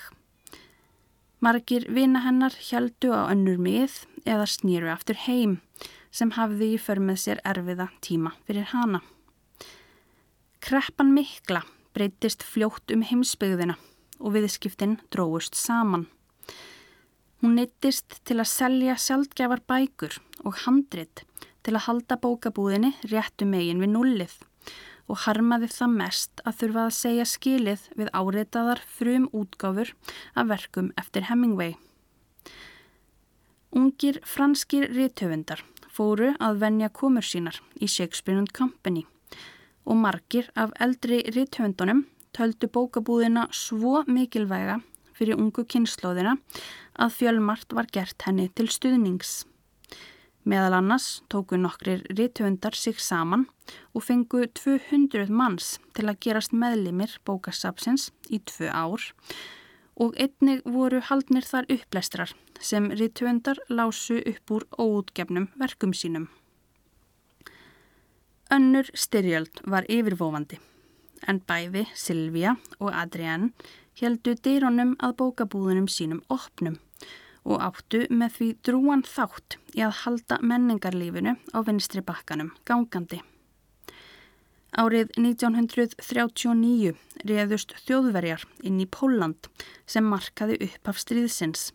Margir 1.41 1.89
vina 1.89 2.21
hennar 2.21 2.53
heldu 2.69 3.15
á 3.17 3.33
önnur 3.33 3.57
mið 3.57 4.03
eða 4.29 4.45
snýru 4.45 4.93
aftur 4.93 5.17
heim 5.25 5.63
sem 6.11 6.37
hafði 6.37 6.75
í 6.75 6.81
för 6.81 7.01
með 7.01 7.23
sér 7.25 7.47
erfiða 7.47 7.89
tíma 8.05 8.37
fyrir 8.45 8.69
hana. 8.75 9.01
Kreppan 10.59 11.13
mikla 11.15 11.61
breytist 11.95 12.43
fljótt 12.43 12.91
um 12.91 13.03
heimsbyggðina 13.07 13.77
og 14.19 14.33
viðskiptin 14.35 14.97
dróust 15.13 15.55
saman. 15.55 16.07
Hún 17.39 17.55
neittist 17.55 18.19
til 18.27 18.41
að 18.41 18.51
selja 18.51 18.97
sjálfgefar 18.99 19.63
bækur 19.71 20.17
og 20.43 20.57
handrit 20.65 21.23
til 21.63 21.75
að 21.77 21.85
halda 21.87 22.17
bókabúðinni 22.19 22.91
réttu 23.07 23.47
megin 23.47 23.79
við 23.79 23.93
nullið 23.93 24.33
og 25.09 25.21
harmaði 25.23 25.69
það 25.73 25.93
mest 26.01 26.43
að 26.43 26.57
þurfa 26.61 26.83
að 26.85 26.97
segja 26.97 27.27
skilið 27.33 27.85
við 28.01 28.11
áreitaðar 28.13 28.81
frum 28.97 29.29
útgáfur 29.31 29.93
af 30.35 30.49
verkum 30.51 30.91
eftir 30.99 31.29
Hemingway. 31.29 31.77
Ungir 33.71 34.19
franskir 34.27 34.89
rítöfundar 34.91 35.63
fóru 35.87 36.33
að 36.37 36.59
venja 36.65 36.91
komur 36.91 37.25
sínar 37.25 37.61
í 37.79 37.87
Shakespeare 37.87 38.37
and 38.43 38.51
Company 38.51 39.05
og 39.89 39.97
margir 39.97 40.49
af 40.55 40.71
eldri 40.79 41.23
rithöndunum 41.33 42.05
töldu 42.37 42.69
bókabúðina 42.69 43.47
svo 43.51 44.03
mikilvæga 44.07 44.79
fyrir 45.17 45.39
ungu 45.41 45.65
kynnslóðina 45.65 46.37
að 46.99 47.15
fjölmart 47.17 47.73
var 47.75 47.89
gert 47.91 48.21
henni 48.27 48.47
til 48.55 48.69
stuðnings. 48.71 49.43
Meðal 50.47 50.77
annars 50.79 51.07
tóku 51.29 51.57
nokkrir 51.59 52.05
rithöndar 52.15 52.77
sig 52.77 53.01
saman 53.01 53.47
og 53.93 54.05
fengu 54.05 54.45
200 54.47 55.27
manns 55.29 55.77
til 55.97 56.07
að 56.07 56.21
gerast 56.25 56.55
meðlimir 56.55 57.17
bókasapsins 57.27 58.09
í 58.29 58.39
tvö 58.39 58.71
ár 58.71 59.09
og 59.99 60.15
einnig 60.15 60.63
voru 60.63 61.01
haldnir 61.03 61.43
þar 61.43 61.67
upplestrar 61.75 62.33
sem 62.59 62.91
rithöndar 62.95 63.59
lásu 63.69 64.21
upp 64.21 64.55
úr 64.55 64.67
óútgefnum 64.79 65.49
verkum 65.59 65.91
sínum. 65.93 66.29
Önnur 68.49 68.87
styrjöld 68.97 69.59
var 69.69 69.85
yfirvofandi 69.93 70.57
en 71.29 71.37
bæði 71.45 71.83
Silvíja 71.93 72.55
og 72.79 72.95
Adrián 72.97 73.51
heldu 73.99 74.33
dýrónum 74.33 74.95
að 75.05 75.13
bókabúðunum 75.19 75.85
sínum 75.91 76.23
opnum 76.33 76.79
og 77.45 77.61
áttu 77.67 78.07
með 78.09 78.33
því 78.39 78.47
drúan 78.65 79.05
þátt 79.05 79.59
í 79.77 79.83
að 79.85 79.99
halda 80.01 80.39
menningarlífinu 80.41 81.35
á 81.53 81.57
vinstri 81.67 82.01
bakkanum 82.01 82.49
gangandi. 82.65 83.21
Árið 84.73 85.13
1939 85.21 86.97
réðust 87.29 87.77
þjóðverjar 87.85 88.49
inn 88.65 88.81
í 88.81 88.89
Póland 88.89 89.53
sem 89.85 90.09
markaði 90.09 90.57
upp 90.71 90.89
af 90.89 91.05
stríðsins 91.05 91.69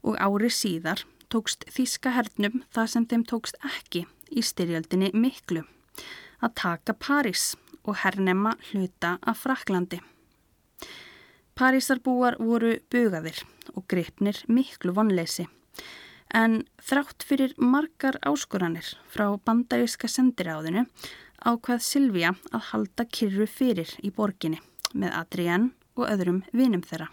og 0.00 0.16
ári 0.16 0.48
síðar 0.48 1.04
tókst 1.28 1.68
Þíska 1.68 2.16
hernum 2.16 2.62
það 2.72 2.92
sem 2.96 3.10
þeim 3.12 3.30
tókst 3.36 3.64
ekki 3.76 4.06
í 4.32 4.40
styrjöldinni 4.40 5.12
miklu 5.12 5.68
að 6.42 6.54
taka 6.62 6.94
París 6.94 7.54
og 7.86 7.98
hernema 8.02 8.56
hluta 8.70 9.16
af 9.22 9.42
Fraklandi. 9.44 10.00
Parísarbúar 11.56 12.36
voru 12.42 12.74
bugaðir 12.92 13.38
og 13.74 13.86
gripnir 13.88 14.42
miklu 14.48 14.92
vonleysi 14.92 15.46
en 16.34 16.64
þrátt 16.82 17.24
fyrir 17.24 17.54
margar 17.56 18.18
áskoranir 18.26 18.88
frá 19.12 19.28
bandaríska 19.38 20.10
sendiráðinu 20.10 20.84
ákvað 21.46 21.84
Silvíja 21.86 22.34
að 22.50 22.66
halda 22.72 23.06
kyrru 23.06 23.46
fyrir 23.46 23.92
í 24.02 24.10
borginni 24.10 24.60
með 24.92 25.14
Adrián 25.20 25.70
og 25.96 26.10
öðrum 26.10 26.42
vinum 26.52 26.82
þeirra. 26.84 27.08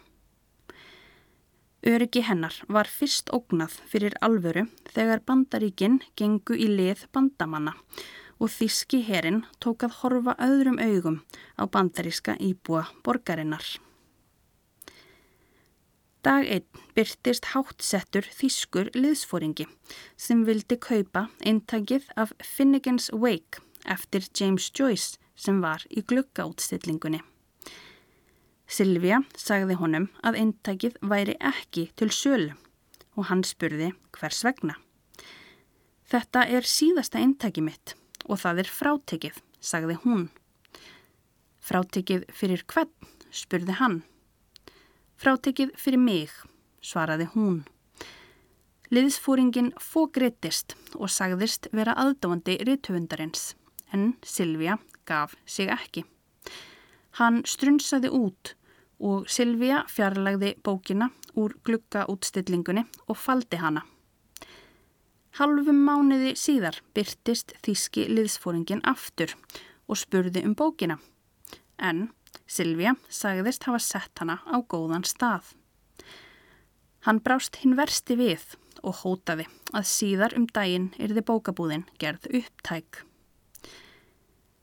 Öryggi 1.84 2.23
hennar 2.23 2.55
var 2.71 2.88
fyrst 2.88 3.31
ógnað 3.36 3.75
fyrir 3.91 4.15
alvöru 4.23 4.65
þegar 4.91 5.23
bandaríkinn 5.27 5.99
gengu 6.19 6.55
í 6.55 6.69
lið 6.71 7.05
bandamanna 7.15 7.75
og 8.44 8.52
þíski 8.52 9.00
herin 9.08 9.46
tók 9.64 9.86
að 9.88 9.98
horfa 10.02 10.36
öðrum 10.44 10.80
augum 10.84 11.22
á 11.56 11.64
bandaríska 11.64 12.36
íbúa 12.44 12.89
borgarinnar. 13.06 13.64
Dag 16.24 16.48
einn 16.48 16.84
byrtist 16.96 17.50
hátsettur 17.52 18.28
þýskur 18.32 18.91
liðsfóringi 18.96 19.68
sem 20.20 20.44
vildi 20.48 20.78
kaupa 20.80 21.28
eintakið 21.44 22.08
af 22.20 22.36
Finnegan's 22.44 23.10
Wake 23.12 23.64
eftir 23.84 24.28
James 24.32 24.70
Joyce 24.72 25.20
sem 25.36 25.60
var 25.64 25.84
í 25.89 26.04
gluggaútstillingunni. 26.08 27.24
Silvija 28.68 29.20
sagði 29.36 29.76
honum 29.80 30.08
að 30.24 30.39
eintakið 30.44 30.96
væri 31.02 31.36
ekki 31.39 31.89
til 32.00 32.12
sölu 32.12 32.56
og 33.16 33.28
hann 33.30 33.44
spurði 33.48 33.91
hvers 34.16 34.44
vegna. 34.48 34.78
Þetta 36.08 36.48
er 36.48 36.68
síðasta 36.68 37.20
eintakið 37.20 37.68
mitt 37.68 37.98
og 38.26 38.39
það 38.41 38.63
er 38.63 38.71
frátekið, 38.71 39.38
sagði 39.59 39.97
hún. 40.03 40.30
Frátekið 41.63 42.26
fyrir 42.36 42.63
hvern, 42.67 42.91
spurði 43.32 43.78
hann. 43.80 44.01
Frátekið 45.19 45.76
fyrir 45.80 46.01
mig, 46.01 46.34
svaraði 46.84 47.30
hún. 47.36 47.61
Liðsfóringin 48.93 49.71
fógriðtist 49.82 50.76
og 50.99 51.09
sagðist 51.09 51.69
vera 51.74 51.95
aðdáandi 51.97 52.59
rittöfundarins, 52.67 53.53
en 53.95 54.13
Silvija 54.21 54.78
gaf 55.07 55.38
sig 55.45 55.71
ekki. 55.71 56.03
Hann 57.17 57.41
strunsaði 57.47 58.11
út 58.13 58.53
og 59.03 59.26
Silvija 59.32 59.84
fjarlagði 59.89 60.53
bókina 60.63 61.09
úr 61.39 61.55
glukka 61.65 62.05
útstillingunni 62.11 62.86
og 63.07 63.17
faldi 63.17 63.59
hana. 63.61 63.84
Halvum 65.34 65.79
mánuði 65.81 66.36
síðar 66.38 66.75
byrtist 66.93 67.55
þíski 67.65 68.03
liðsfóringin 68.05 68.84
aftur 68.86 69.31
og 69.89 69.97
spurði 69.97 70.43
um 70.45 70.51
bókina, 70.53 70.99
en 71.81 72.11
Silvija 72.45 72.91
sagðist 73.09 73.65
hafa 73.65 73.79
sett 73.81 74.21
hana 74.21 74.36
á 74.45 74.61
góðan 74.61 75.01
stað. 75.09 75.55
Hann 77.07 77.17
brást 77.25 77.57
hinn 77.63 77.73
versti 77.79 78.13
við 78.19 78.43
og 78.86 78.99
hótaði 79.01 79.47
að 79.73 79.88
síðar 79.89 80.36
um 80.38 80.45
daginn 80.53 80.91
yrði 81.01 81.23
bókabúðin 81.25 81.88
gerð 81.97 82.27
upptæk. 82.29 83.01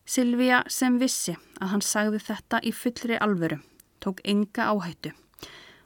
Silvija 0.06 0.60
sem 0.70 1.00
vissi 1.02 1.34
að 1.58 1.72
hann 1.72 1.82
sagði 1.82 2.20
þetta 2.28 2.60
í 2.62 2.70
fullri 2.70 3.18
alvöru 3.18 3.58
tók 3.98 4.22
enga 4.22 4.70
áhættu 4.70 5.16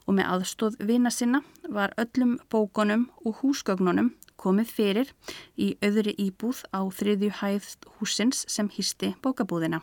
og 0.05 0.19
með 0.19 0.29
aðstóð 0.35 0.77
vina 0.85 1.09
sinna 1.09 1.41
var 1.73 1.97
öllum 1.97 2.37
bókonum 2.53 3.09
og 3.25 3.41
húsgögnunum 3.41 4.13
komið 4.45 4.71
fyrir 4.77 5.11
í 5.57 5.73
öðri 5.85 6.15
íbúð 6.21 6.63
á 6.77 6.85
þriðju 6.85 7.33
hæð 7.41 7.69
húsins 7.99 8.45
sem 8.53 8.69
hýsti 8.69 9.15
bókabúðina. 9.25 9.81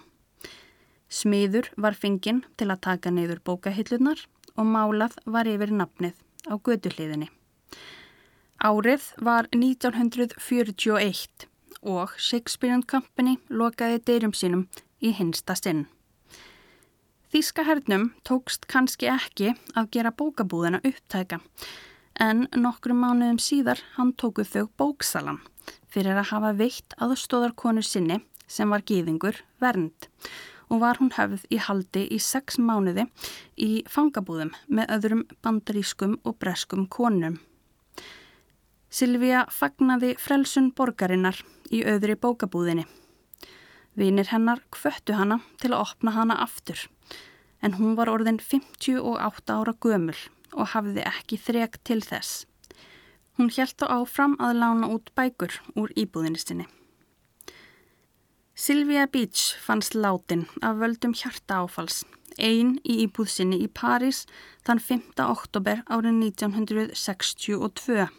Smiður 1.12 1.68
var 1.76 1.98
fenginn 1.98 2.46
til 2.56 2.70
að 2.72 2.84
taka 2.88 3.12
neyður 3.12 3.42
bókahillunar 3.44 4.22
og 4.56 4.68
málað 4.68 5.18
var 5.26 5.50
yfir 5.50 5.74
nafnið 5.76 6.16
á 6.48 6.56
göduhliðinni. 6.56 7.28
Árið 8.62 9.08
var 9.18 9.50
1941 9.52 11.48
og 11.82 12.14
Shakespeare 12.18 12.78
& 12.86 12.94
Company 12.94 13.40
lokaði 13.50 14.00
deyrum 14.06 14.36
sínum 14.38 14.68
í 15.02 15.12
hinsta 15.18 15.58
sinn. 15.58 15.88
Þíska 17.32 17.64
hernum 17.66 18.12
tókst 18.28 18.68
kannski 18.72 19.08
ekki 19.10 19.54
að 19.76 19.90
gera 19.96 20.12
bókabúðina 20.14 20.82
upptæka 20.84 21.40
en 22.20 22.48
nokkru 22.58 22.96
mánuðum 22.98 23.40
síðar 23.40 23.82
hann 23.96 24.14
tóku 24.14 24.44
þau 24.44 24.68
bóksalan 24.78 25.40
fyrir 25.92 26.18
að 26.18 26.32
hafa 26.32 26.52
veitt 26.58 26.96
aðstóðarkonu 27.00 27.84
sinni 27.86 28.20
sem 28.48 28.72
var 28.72 28.84
gýðingur 28.88 29.42
vernd 29.62 30.08
og 30.72 30.82
var 30.84 31.00
hún 31.02 31.12
höfð 31.16 31.46
í 31.52 31.60
haldi 31.60 32.06
í 32.16 32.20
sex 32.24 32.60
mánuði 32.60 33.08
í 33.60 33.84
fangabúðum 33.92 34.54
með 34.72 34.94
öðrum 34.96 35.24
bandarískum 35.44 36.18
og 36.24 36.38
breskum 36.40 36.88
konum. 36.88 37.40
Silvíja 38.92 39.46
fagnaði 39.52 40.16
frelsun 40.20 40.72
borgarinnar 40.76 41.38
í 41.72 41.84
öðri 41.88 42.16
bókabúðinni. 42.20 42.88
Vinir 43.96 44.32
hennar 44.32 44.64
kvöttu 44.72 45.16
hana 45.20 45.42
til 45.60 45.74
að 45.74 45.84
opna 45.84 46.16
hana 46.16 46.40
aftur 46.44 46.88
en 47.62 47.76
hún 47.78 47.98
var 48.00 48.10
orðin 48.10 48.40
58 48.40 49.52
ára 49.54 49.76
gömul 49.84 50.18
og 50.54 50.72
hafði 50.74 51.06
ekki 51.08 51.40
þrek 51.40 51.80
til 51.88 52.02
þess. 52.06 52.46
Hún 53.38 53.52
hjælt 53.54 53.82
á 53.84 54.02
áfram 54.02 54.38
að 54.44 54.60
lána 54.62 54.92
út 54.92 55.12
bækur 55.16 55.56
úr 55.80 55.94
íbúðinni 55.96 56.42
sinni. 56.42 56.68
Sylvia 58.56 59.08
Beach 59.08 59.56
fannst 59.64 59.96
látin 59.96 60.44
af 60.62 60.78
völdum 60.78 61.16
hjarta 61.18 61.64
áfals, 61.64 62.04
einn 62.38 62.76
í 62.84 63.00
íbúðsynni 63.06 63.58
í 63.64 63.70
París 63.72 64.26
þann 64.68 64.84
5. 64.84 65.24
oktober 65.24 65.82
árið 65.88 66.20
1962. 66.28 68.10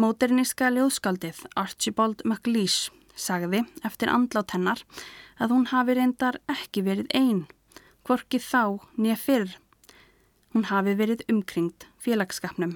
Móterníska 0.00 0.70
ljóðskaldið 0.72 1.42
Archibald 1.60 2.22
MacLeish 2.24 2.88
sagði 3.18 3.64
eftir 3.84 4.08
andlát 4.08 4.54
hennar 4.54 4.80
að 5.36 5.52
hún 5.52 5.66
hafi 5.74 5.96
reyndar 5.98 6.38
ekki 6.48 6.86
verið 6.86 7.10
einn, 7.12 7.42
hvorki 8.06 8.40
þá 8.40 8.80
nýja 8.96 9.18
fyrr. 9.20 9.52
Hún 10.50 10.66
hafi 10.66 10.96
verið 10.98 11.22
umkringt 11.30 11.86
félagskapnum. 12.02 12.74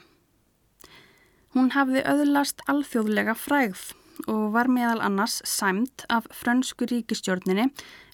Hún 1.55 1.73
hafði 1.75 2.05
öðlast 2.07 2.63
alþjóðlega 2.71 3.35
frægð 3.39 3.93
og 4.31 4.53
var 4.55 4.71
meðal 4.71 5.01
annars 5.03 5.41
sæmt 5.49 6.05
af 6.13 6.29
frönsku 6.31 6.87
ríkistjórninni 6.91 7.69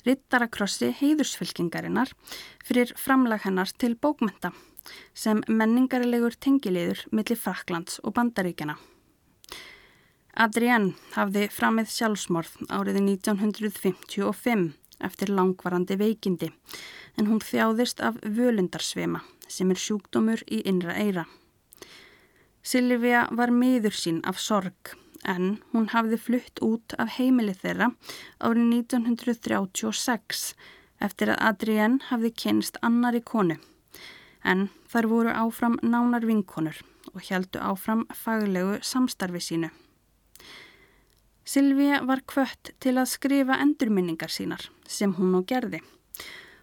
Rittarakrossi 0.06 0.90
heiðursfylkingarinnar 0.96 2.12
fyrir 2.64 2.92
framlag 2.96 3.44
hennar 3.44 3.68
til 3.76 3.98
bókmynda 4.00 4.54
sem 5.12 5.42
menningarilegur 5.48 6.38
tengiliður 6.40 7.02
millir 7.12 7.36
Fraklands 7.36 7.98
og 8.00 8.14
Bandaríkjana. 8.16 8.78
Adrienne 10.40 10.94
hafði 11.16 11.50
framið 11.52 11.90
sjálfsmorð 11.92 12.54
áriði 12.72 13.02
1955 13.04 14.70
eftir 15.04 15.34
langvarandi 15.36 15.98
veikindi 16.00 16.48
en 17.18 17.28
hún 17.28 17.44
þjáðist 17.44 18.00
af 18.04 18.16
völundarsvema 18.24 19.20
sem 19.50 19.70
er 19.74 19.80
sjúkdómur 19.80 20.42
í 20.46 20.62
innra 20.70 20.94
eira. 20.94 21.26
Silvia 22.62 23.26
var 23.32 23.50
miður 23.50 23.96
sín 23.96 24.20
af 24.28 24.38
sorg 24.40 24.94
en 25.28 25.58
hún 25.72 25.88
hafði 25.92 26.18
flutt 26.20 26.60
út 26.64 26.94
af 27.00 27.16
heimili 27.18 27.54
þeirra 27.56 27.90
árið 28.40 28.70
1936 28.76 30.44
eftir 31.00 31.32
að 31.32 31.42
Adrienne 31.50 32.04
hafði 32.08 32.32
kynst 32.42 32.78
annari 32.84 33.20
konu. 33.24 33.56
En 34.44 34.68
þar 34.88 35.08
voru 35.08 35.32
áfram 35.36 35.78
nánar 35.82 36.24
vinkonur 36.28 36.80
og 37.12 37.22
heldu 37.28 37.60
áfram 37.60 38.06
faglegu 38.16 38.78
samstarfi 38.84 39.40
sínu. 39.44 39.70
Silvíja 41.44 42.04
var 42.06 42.22
kvött 42.28 42.74
til 42.80 42.96
að 43.00 43.10
skrifa 43.10 43.56
endurminningar 43.60 44.30
sínar 44.30 44.68
sem 44.86 45.16
hún 45.16 45.32
nú 45.34 45.42
gerði 45.48 45.80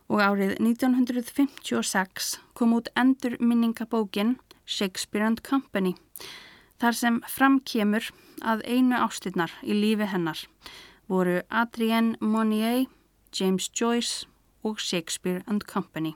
og 0.07 0.21
árið 0.23 0.55
1956 0.59 2.37
kom 2.57 2.75
út 2.77 2.89
endurminningabókin 2.95 4.37
Shakespeare 4.65 5.29
& 5.39 5.49
Company 5.49 5.95
þar 6.81 6.95
sem 6.95 7.19
framkemur 7.27 8.11
að 8.45 8.63
einu 8.69 8.97
ástinnar 8.99 9.53
í 9.63 9.75
lífi 9.75 10.07
hennar 10.11 10.43
voru 11.07 11.41
Adrienne 11.49 12.17
Monnier, 12.21 12.85
James 13.33 13.69
Joyce 13.71 14.27
og 14.63 14.79
Shakespeare 14.79 15.43
and 15.47 15.63
Company. 15.65 16.15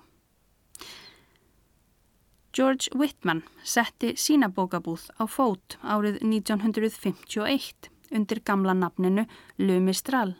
George 2.53 2.91
Whitman 2.95 3.43
setti 3.63 4.13
sína 4.19 4.49
bókabúð 4.51 5.07
á 5.15 5.23
fót 5.23 5.77
árið 5.79 6.19
1951 6.19 7.87
undir 8.11 8.41
gamla 8.43 8.75
nafninu 8.75 9.23
Le 9.57 9.79
Mistral 9.79 10.35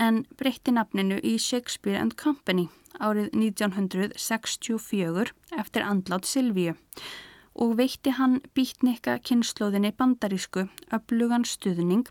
en 0.00 0.24
breytti 0.38 0.70
nafninu 0.74 1.18
í 1.22 1.38
Shakespeare 1.38 2.00
and 2.00 2.14
Company 2.20 2.68
árið 3.02 3.30
1964 3.34 5.32
eftir 5.58 5.82
andlátt 5.82 6.26
Silvíu 6.30 6.74
og 7.54 7.76
veitti 7.78 8.10
hann 8.18 8.40
býtnikka 8.54 9.18
kynnslóðinni 9.22 9.92
bandarísku 9.94 10.68
öflugan 10.94 11.44
stuðning 11.46 12.06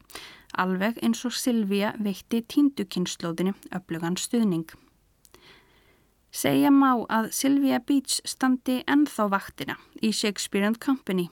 alveg 0.54 1.00
eins 1.04 1.26
og 1.28 1.34
Silvíja 1.36 1.94
veitti 2.00 2.44
tíndu 2.48 2.86
kynnslóðinni 2.86 3.54
öflugan 3.74 4.18
stuðning. 4.20 4.70
Segja 6.34 6.72
má 6.74 6.96
að 7.14 7.28
Sylvia 7.38 7.78
Beach 7.78 8.18
standi 8.26 8.80
ennþá 8.90 9.28
vaktina 9.30 9.76
í 10.02 10.10
Shakespeare 10.10 10.66
and 10.66 10.80
Company 10.82 11.28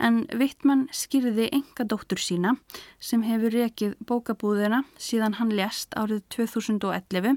en 0.00 0.22
Wittmann 0.32 0.86
skýrði 0.96 1.50
enga 1.52 1.84
dóttur 1.84 2.20
sína 2.24 2.54
sem 2.96 3.20
hefur 3.26 3.52
rekið 3.52 3.98
bókabúðina 4.08 4.80
síðan 4.96 5.36
hann 5.36 5.52
lést 5.52 5.92
árið 5.92 6.24
2011 6.32 7.36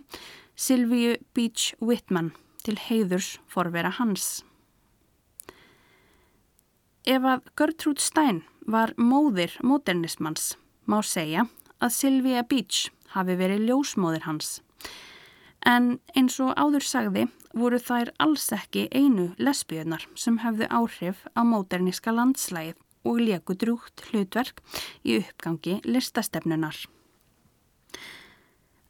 Sylvia 0.55 1.17
Beach 1.35 1.73
Wittmann 1.83 2.31
til 2.63 2.77
heiðurs 2.79 3.35
forvera 3.51 3.91
hans. 3.99 4.45
Ef 7.03 7.25
að 7.27 7.49
Gertrúd 7.59 7.99
Stein 7.99 8.45
var 8.63 8.93
móðir 8.95 9.57
módernismans 9.59 10.53
má 10.87 11.01
segja 11.03 11.49
að 11.83 11.97
Sylvia 11.97 12.47
Beach 12.47 12.93
hafi 13.11 13.35
verið 13.35 13.67
ljósmóðir 13.67 14.23
hans. 14.23 14.61
En 15.63 15.99
eins 16.15 16.39
og 16.43 16.51
áður 16.59 16.83
sagði 16.83 17.27
voru 17.55 17.79
þær 17.79 18.11
alls 18.23 18.49
ekki 18.55 18.87
einu 18.91 19.29
lesbíunar 19.39 20.03
sem 20.19 20.41
hefðu 20.43 20.67
áhrif 20.67 21.23
á 21.39 21.41
móterníska 21.47 22.11
landslægið 22.11 22.81
og 23.07 23.19
leku 23.19 23.55
drúgt 23.59 24.03
hlutverk 24.09 24.59
í 25.03 25.19
uppgangi 25.21 25.79
listastefnunar. 25.85 26.75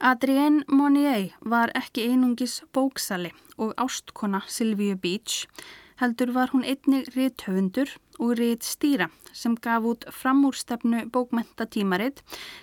Adrienne 0.03 0.65
Monnier 0.67 1.31
var 1.39 1.71
ekki 1.77 2.09
einungis 2.11 2.59
bóksali 2.75 3.31
og 3.57 3.71
ástkona 3.79 4.41
Sylvia 4.51 4.97
Beach, 4.99 5.45
heldur 6.01 6.33
var 6.35 6.51
hún 6.51 6.65
einnig 6.67 7.07
rithöfundur 7.15 7.93
og 8.19 8.35
rithstýra 8.39 9.09
sem 9.33 9.55
gaf 9.55 9.85
út 9.89 10.05
framúrstefnu 10.21 11.05
bókmentatímaritt 11.13 12.21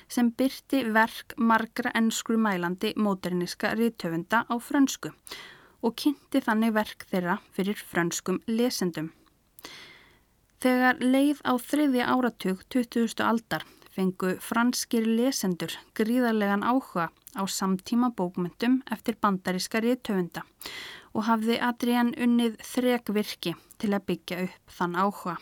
sem 0.08 0.30
byrti 0.30 0.84
verk 0.94 1.34
margra 1.36 1.92
ennskru 1.94 2.38
mælandi 2.38 2.92
móterniska 2.96 3.74
rithöfunda 3.74 4.44
á 4.46 4.54
frönsku 4.58 5.10
og 5.82 5.96
kynnti 5.96 6.42
þannig 6.44 6.74
verk 6.76 7.06
þeirra 7.10 7.38
fyrir 7.56 7.78
frönskum 7.92 8.40
lesendum. 8.46 9.10
Þegar 10.60 11.00
leið 11.00 11.40
á 11.48 11.52
þriðja 11.56 12.08
áratug 12.12 12.64
20. 12.68 13.22
aldar 13.24 13.64
fengu 13.94 14.34
franskir 14.44 15.06
lesendur 15.08 15.72
gríðarlegan 15.96 16.62
áhuga 16.62 17.08
á 17.34 17.42
samtíma 17.48 18.12
bókmyndum 18.16 18.80
eftir 18.92 19.16
bandaríska 19.20 19.80
riðtöfunda 19.82 20.44
og 21.14 21.26
hafði 21.26 21.58
Adrian 21.64 22.12
unnið 22.14 22.60
þrekvirki 22.72 23.56
til 23.80 23.94
að 23.96 24.06
byggja 24.10 24.42
upp 24.46 24.74
þann 24.76 24.98
áhuga. 25.00 25.36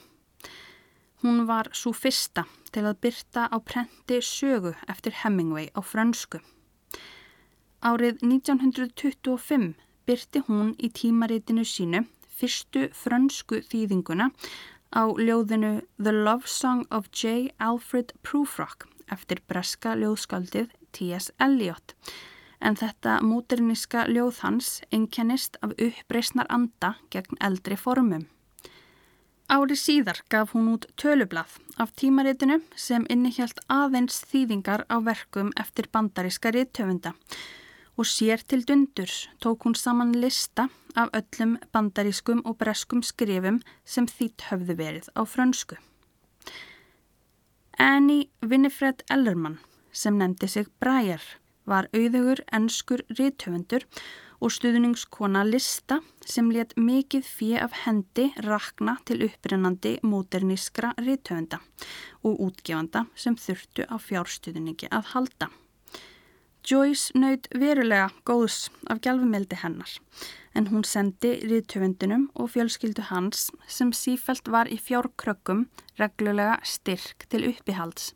Hún 1.23 1.47
var 1.49 1.71
svo 1.75 1.91
fyrsta 1.93 2.45
til 2.71 2.85
að 2.87 3.01
byrta 3.03 3.49
á 3.51 3.57
prenti 3.59 4.21
sögu 4.23 4.75
eftir 4.87 5.17
Hemingway 5.23 5.67
á 5.75 5.83
frönsku. 5.83 6.39
Árið 7.83 8.23
1925 8.23 9.75
byrti 10.07 10.43
hún 10.47 10.75
í 10.79 10.91
tímaritinu 10.95 11.67
sínu 11.67 12.05
fyrstu 12.39 12.89
frönsku 12.95 13.61
þýðinguna 13.67 14.31
á 14.95 15.03
ljóðinu 15.11 15.73
The 15.99 16.15
Love 16.15 16.47
Song 16.47 16.87
of 16.91 17.11
J. 17.11 17.51
Alfred 17.59 18.15
Prufrock 18.23 18.87
eftir 19.13 19.43
breska 19.51 19.95
ljóðskaldið 19.99 20.71
T.S. 20.93 21.33
Eliot 21.43 21.95
en 22.61 22.77
þetta 22.77 23.21
móterniska 23.23 24.07
ljóð 24.09 24.43
hans 24.43 24.73
einkennist 24.93 25.59
af 25.63 25.77
uppreysnar 25.79 26.49
anda 26.49 26.97
gegn 27.11 27.39
eldri 27.41 27.77
formum. 27.77 28.27
Ári 29.49 29.79
síðar 29.81 30.19
gaf 30.29 30.53
hún 30.53 30.75
út 30.75 30.85
tölublað 31.01 31.55
af 31.81 31.95
tímaritinu 31.97 32.59
sem 32.77 33.07
innihjalt 33.09 33.63
aðeins 33.73 34.21
þýðingar 34.29 34.85
á 34.93 35.01
verkum 35.01 35.55
eftir 35.57 35.89
bandaríska 35.89 36.53
riðtöfunda 36.53 37.15
og 37.99 38.07
sér 38.07 38.45
til 38.45 38.61
dundurs 38.69 39.29
tók 39.41 39.65
hún 39.65 39.75
saman 39.75 40.13
lista 40.13 40.69
af 40.95 41.09
öllum 41.17 41.57
bandarískum 41.73 42.45
og 42.45 42.59
breskum 42.61 43.03
skrifum 43.03 43.63
sem 43.85 44.07
þýtt 44.07 44.51
höfðu 44.51 44.77
verið 44.79 45.09
á 45.17 45.25
frönsku. 45.25 45.81
Annie 47.79 48.29
Winifred 48.43 49.03
Ellermann 49.11 49.59
sem 49.93 50.19
nefndi 50.19 50.49
sig 50.49 50.69
Breyer 50.79 51.23
var 51.69 51.89
auðugur 51.93 52.43
ennskur 52.55 53.05
rítöfundur 53.13 53.85
og 54.41 54.53
stuðningskona 54.55 55.43
Lista 55.47 55.99
sem 56.27 56.51
let 56.55 56.75
mikið 56.79 57.25
fjö 57.27 57.63
af 57.65 57.75
hendi 57.85 58.29
rakna 58.47 58.99
til 59.09 59.25
upprinnandi 59.27 59.97
móternískra 60.07 60.95
rítöfunda 60.99 61.61
og 62.23 62.39
útgefanda 62.49 63.07
sem 63.15 63.37
þurftu 63.39 63.89
á 63.91 63.97
fjárstuðningi 63.99 64.91
að 64.95 65.15
halda. 65.15 65.51
Joyce 66.69 67.17
naut 67.17 67.49
verulega 67.55 68.11
góðs 68.29 68.69
af 68.93 69.01
gjálfumeldi 69.01 69.59
hennar 69.63 69.95
en 70.59 70.69
hún 70.73 70.85
sendi 70.85 71.37
riðtöfundinum 71.45 72.29
og 72.35 72.53
fjölskyldu 72.55 73.07
hans 73.09 73.49
sem 73.71 73.93
sífælt 73.95 74.51
var 74.53 74.69
í 74.69 74.79
fjárkrökkum 74.83 75.67
reglulega 76.01 76.59
styrk 76.67 77.29
til 77.31 77.47
uppihalds. 77.53 78.13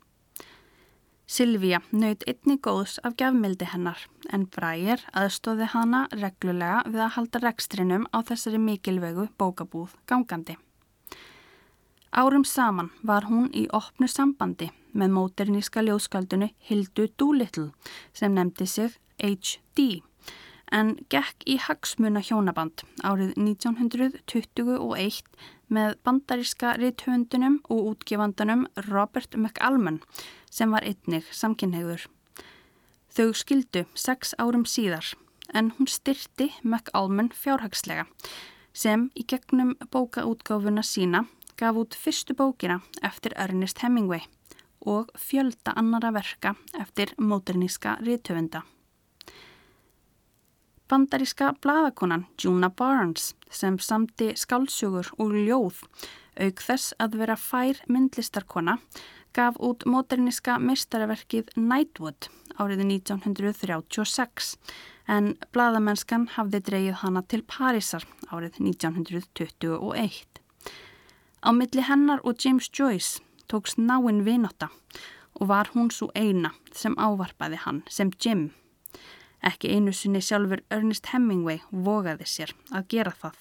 Silvíja 1.33 1.79
naut 1.89 2.21
einni 2.29 2.59
góðs 2.61 2.99
af 3.07 3.15
gjafmildi 3.17 3.65
hennar 3.71 4.03
en 4.35 4.43
Bræir 4.53 5.01
aðstóði 5.17 5.65
hana 5.71 6.03
reglulega 6.11 6.83
við 6.85 7.01
að 7.07 7.15
halda 7.15 7.41
rekstrinum 7.41 8.03
á 8.13 8.21
þessari 8.27 8.59
mikilvegu 8.61 9.25
bókabúð 9.41 9.95
gangandi. 10.05 10.59
Árum 12.13 12.45
saman 12.45 12.91
var 13.01 13.25
hún 13.31 13.49
í 13.49 13.65
opnu 13.73 14.05
sambandi 14.05 14.69
með 14.93 15.15
móterníska 15.15 15.81
ljóskaldunu 15.81 16.51
Hildu 16.69 17.07
Doolittle 17.17 17.71
sem 18.13 18.37
nefndi 18.37 18.69
sig 18.69 18.93
HD 19.17 20.03
en 20.69 20.93
gekk 21.09 21.49
í 21.49 21.57
hagsmuna 21.65 22.21
hjónaband 22.21 22.85
árið 23.01 23.33
1921 23.41 25.25
með 25.73 25.97
bandaríska 26.05 26.75
rithöndunum 26.79 27.59
og 27.73 27.93
útgefandanum 27.93 28.67
Robert 28.89 29.35
McAlmon 29.37 30.01
sem 30.51 30.71
var 30.73 30.85
einnig 30.85 31.27
samkynhegður. 31.33 32.07
Þau 33.13 33.29
skildu 33.37 33.85
sex 33.93 34.33
árum 34.41 34.65
síðar 34.69 35.13
en 35.53 35.71
hún 35.77 35.89
styrti 35.89 36.51
McAlmon 36.63 37.31
fjárhagslega 37.37 38.07
sem 38.73 39.09
í 39.13 39.25
gegnum 39.29 39.75
bókaútgáfuna 39.93 40.81
sína 40.85 41.25
gaf 41.57 41.77
út 41.77 41.97
fyrstu 41.97 42.33
bókina 42.37 42.79
eftir 43.05 43.35
Ernest 43.37 43.83
Hemingway 43.85 44.25
og 44.85 45.13
fjölda 45.17 45.75
annara 45.79 46.11
verka 46.11 46.55
eftir 46.79 47.13
móterníska 47.17 47.99
rítöfunda. 48.01 48.63
Bandaríska 50.89 51.53
bladakonan 51.61 52.25
Juna 52.43 52.69
Barnes 52.69 53.33
sem 53.51 53.79
samti 53.79 54.33
skálsugur 54.35 55.09
og 55.17 55.33
ljóð 55.35 55.83
auk 56.43 56.63
þess 56.65 56.93
að 57.01 57.19
vera 57.21 57.37
fær 57.39 57.79
myndlistarkona 57.87 58.77
gaf 59.33 59.57
út 59.63 59.85
móterníska 59.89 60.59
meistarverkið 60.61 61.53
Nightwood 61.57 62.29
árið 62.61 62.83
1936 62.85 64.55
en 65.09 65.33
bladamennskan 65.55 66.27
hafði 66.35 66.61
dreyið 66.67 66.99
hana 67.01 67.23
til 67.27 67.41
Parísar 67.43 68.05
árið 68.29 68.59
1921. 68.61 70.41
Á 71.43 71.49
milli 71.51 71.83
hennar 71.83 72.21
og 72.23 72.39
James 72.39 72.69
Joyce 72.69 73.23
tóks 73.51 73.75
náinn 73.77 74.23
vinotta 74.27 74.69
og 75.39 75.49
var 75.49 75.71
hún 75.73 75.89
svo 75.91 76.11
eina 76.15 76.53
sem 76.71 76.95
ávarpaði 76.95 77.59
hann 77.65 77.81
sem 77.89 78.13
Jim. 78.19 78.51
Ekki 79.43 79.73
einu 79.75 79.91
sinni 79.91 80.21
sjálfur 80.23 80.61
Ernest 80.71 81.09
Hemingway 81.11 81.59
vogaði 81.71 82.27
sér 82.29 82.53
að 82.71 82.87
gera 82.93 83.11
það. 83.19 83.35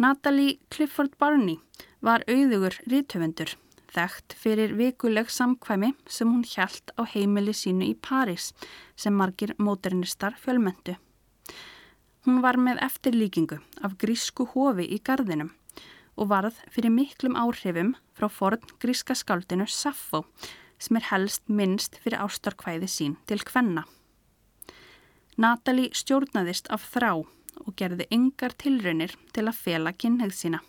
Natalie 0.00 0.58
Clifford 0.74 1.12
Barney 1.20 1.60
var 2.02 2.24
auðugur 2.26 2.74
rítöfundur, 2.90 3.52
þekkt 3.94 4.34
fyrir 4.40 4.72
vikuleg 4.74 5.28
samkvæmi 5.30 5.92
sem 6.10 6.32
hún 6.32 6.42
hjælt 6.48 6.90
á 6.98 7.06
heimili 7.06 7.54
sínu 7.54 7.86
í 7.86 7.94
París 7.94 8.50
sem 8.96 9.14
margir 9.14 9.54
móternistar 9.58 10.34
fjölmöndu. 10.40 10.96
Hún 12.24 12.40
var 12.40 12.56
með 12.56 12.80
eftirlíkingu 12.88 13.60
af 13.84 13.98
grísku 14.00 14.48
hofi 14.54 14.88
í 14.96 14.98
gardinum 15.04 15.52
og 16.16 16.30
varð 16.30 16.58
fyrir 16.72 16.92
miklum 16.94 17.36
áhrifum 17.36 17.94
frá 18.16 18.30
forn 18.32 18.62
gríska 18.80 19.14
skáldinu 19.18 19.66
Saffo 19.68 20.24
sem 20.84 20.98
er 21.00 21.08
helst 21.10 21.48
minnst 21.48 21.96
fyrir 22.02 22.20
ástarkvæði 22.24 22.88
sín 22.90 23.16
til 23.28 23.40
kvenna. 23.46 23.86
Natalie 25.40 25.90
stjórnaðist 25.96 26.68
af 26.74 26.84
þrá 26.92 27.10
og 27.64 27.74
gerði 27.78 28.06
yngar 28.14 28.54
tilraunir 28.60 29.14
til 29.34 29.46
að 29.48 29.60
fela 29.64 29.92
kynneið 29.96 30.34
sína. 30.36 30.60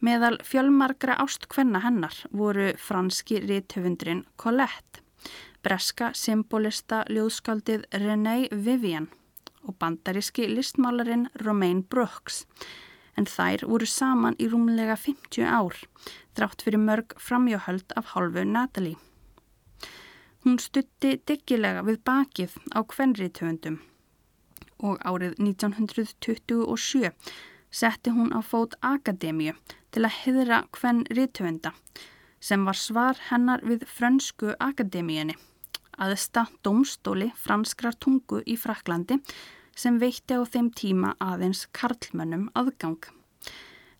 Meðal 0.00 0.38
fjölmargra 0.46 1.18
ástkvenna 1.20 1.82
hennar 1.84 2.14
voru 2.32 2.70
franski 2.80 3.40
ríthöfundrin 3.44 4.22
Colette, 4.40 5.02
breska 5.64 6.12
symbolista 6.16 7.02
ljóðskaldið 7.10 7.84
René 8.00 8.48
Vivian 8.50 9.10
og 9.68 9.76
bandaríski 9.82 10.46
listmálarinn 10.48 11.28
Romaine 11.44 11.82
Brooks 11.82 12.46
en 13.20 13.28
þær 13.28 13.66
voru 13.68 13.88
saman 13.92 14.38
í 14.40 14.48
rúmlega 14.48 14.96
50 14.96 15.44
ár, 15.44 15.76
þrátt 16.36 16.64
fyrir 16.64 16.80
mörg 16.80 17.12
framjóhöld 17.20 17.92
af 18.00 18.14
hálfu 18.14 18.44
Natalie. 18.48 18.96
Hún 20.40 20.56
stutti 20.62 21.18
diggilega 21.28 21.84
við 21.84 22.00
bakið 22.08 22.56
á 22.72 22.80
kvenriðtöfundum 22.88 23.76
og 24.80 25.02
árið 25.04 25.36
1927 25.36 27.12
setti 27.70 28.14
hún 28.16 28.32
á 28.32 28.40
fót 28.40 28.78
akademíu 28.80 29.52
til 29.92 30.06
að 30.06 30.16
hyðra 30.22 30.62
kvenriðtöfunda 30.72 31.74
sem 32.40 32.64
var 32.64 32.80
svar 32.80 33.20
hennar 33.28 33.60
við 33.68 33.84
frönsku 33.84 34.54
akademíinni 34.56 35.36
aðesta 36.00 36.46
domstóli 36.64 37.28
franskrar 37.36 37.96
tungu 38.00 38.40
í 38.48 38.56
Fraklandi 38.56 39.20
sem 39.80 39.96
veitti 40.02 40.36
á 40.36 40.44
þeim 40.44 40.68
tíma 40.76 41.14
aðeins 41.24 41.64
karlmönnum 41.76 42.48
aðgang. 42.58 43.00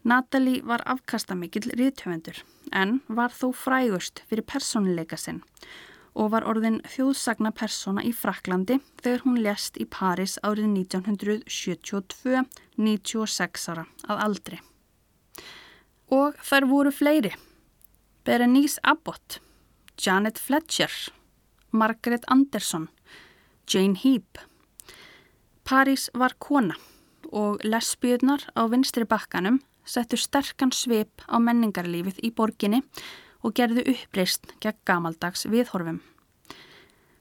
Natalie 0.04 0.64
var 0.64 0.82
afkastamikill 0.88 1.72
ríðtöfundur 1.76 2.40
en 2.72 3.00
var 3.08 3.32
þó 3.36 3.50
frægust 3.56 4.22
fyrir 4.28 4.46
persónuleika 4.48 5.18
sinn 5.20 5.42
og 6.14 6.32
var 6.32 6.46
orðin 6.48 6.80
þjóðsagna 6.90 7.52
persóna 7.54 8.02
í 8.06 8.10
Fraklandi 8.16 8.80
þegar 9.02 9.22
hún 9.26 9.38
lest 9.44 9.78
í 9.80 9.86
Paris 9.86 10.38
árið 10.42 10.66
1972, 10.72 12.42
96 12.76 13.68
ára 13.70 13.86
að 14.08 14.24
aldri. 14.26 14.58
Og 16.10 16.34
þar 16.42 16.66
voru 16.66 16.90
fleiri. 16.90 17.30
Berenice 18.26 18.82
Abbott, 18.82 19.38
Janet 19.96 20.38
Fletcher, 20.38 20.90
Margaret 21.70 22.26
Anderson, 22.28 22.88
Jane 23.70 23.96
Heap. 23.96 24.49
Paris 25.70 26.08
var 26.18 26.32
kona 26.42 26.74
og 27.30 27.60
lesbíunar 27.62 28.42
á 28.58 28.66
vinstri 28.72 29.04
bakkanum 29.06 29.60
settu 29.86 30.18
sterkan 30.18 30.72
svip 30.74 31.22
á 31.30 31.38
menningarlífið 31.38 32.16
í 32.26 32.30
borginni 32.34 32.80
og 33.46 33.54
gerðu 33.54 33.84
uppreist 33.92 34.50
gegn 34.58 34.80
gamaldags 34.90 35.46
viðhorfum. 35.46 36.00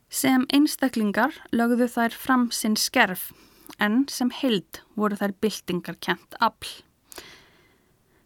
Sem 0.10 0.48
einstaklingar 0.50 1.38
lögðu 1.54 1.92
þær 1.94 2.18
fram 2.24 2.48
sinn 2.50 2.74
skerf 2.74 3.28
en 3.78 4.08
sem 4.10 4.34
heild 4.42 4.82
voru 4.98 5.20
þær 5.20 5.36
byltingar 5.46 6.00
kent 6.02 6.34
afl. 6.42 6.72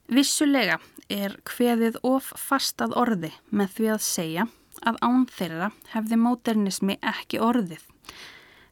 Vissulega 0.07 0.79
er 1.11 1.35
hveðið 1.51 1.99
of 2.07 2.31
fastað 2.39 2.95
orði 2.95 3.33
með 3.51 3.75
því 3.75 3.91
að 3.97 4.07
segja 4.07 4.47
að 4.87 5.03
án 5.03 5.27
þeirra 5.35 5.73
hefði 5.97 6.21
móternismi 6.23 7.01
ekki 7.11 7.43
orðið 7.43 7.83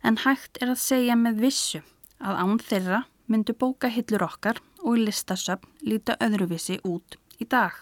en 0.04 0.18
hægt 0.24 0.62
er 0.62 0.74
að 0.74 0.84
segja 0.84 1.16
með 1.20 1.42
vissu 1.46 1.82
að 2.22 2.42
án 2.44 2.60
þeirra 2.60 3.04
myndu 3.32 3.56
bókahillur 3.58 4.26
okkar 4.26 4.60
og 4.82 5.00
listasöfn 5.06 5.70
líta 5.88 6.18
öðruvísi 6.24 6.80
út 6.88 7.18
í 7.42 7.48
dag. 7.50 7.74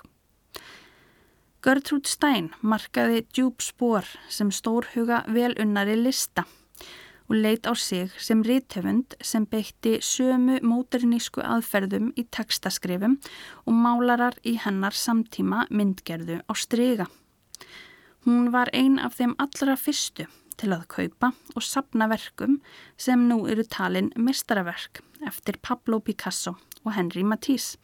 Gertrúd 1.60 2.08
Stein 2.08 2.54
markaði 2.62 3.26
djúb 3.36 3.60
spór 3.64 4.08
sem 4.32 4.52
stórhuga 4.52 5.26
velunnari 5.28 5.98
lista 6.00 6.46
og 7.30 7.36
leit 7.36 7.68
á 7.68 7.76
sig 7.76 8.14
sem 8.18 8.42
ríthefund 8.44 9.18
sem 9.22 9.46
beitti 9.46 9.98
sömu 10.02 10.62
móternísku 10.66 11.44
aðferðum 11.44 12.14
í 12.18 12.26
tekstaskrifum 12.32 13.20
og 13.66 13.76
málarar 13.76 14.40
í 14.42 14.56
hennar 14.64 14.96
samtíma 14.96 15.68
myndgerðu 15.70 16.40
á 16.48 16.54
stryga. 16.56 17.10
Hún 18.26 18.50
var 18.56 18.72
ein 18.74 18.98
af 19.00 19.20
þeim 19.20 19.36
allra 19.38 19.76
fyrstu 19.78 20.26
til 20.60 20.74
að 20.76 20.88
kaupa 20.92 21.32
og 21.56 21.66
sapna 21.66 22.10
verkum 22.12 22.60
sem 23.00 23.28
nú 23.30 23.42
eru 23.52 23.64
talin 23.64 24.12
mistaraverk 24.20 25.02
eftir 25.28 25.60
Pablo 25.62 26.00
Picasso 26.04 26.56
og 26.84 26.94
Henry 26.96 27.24
Matisse 27.24 27.80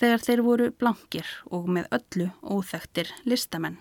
þegar 0.00 0.24
þeir 0.24 0.42
voru 0.46 0.70
blankir 0.70 1.28
og 1.50 1.68
með 1.74 1.88
öllu 1.98 2.28
óþektir 2.42 3.10
listamenn. 3.28 3.78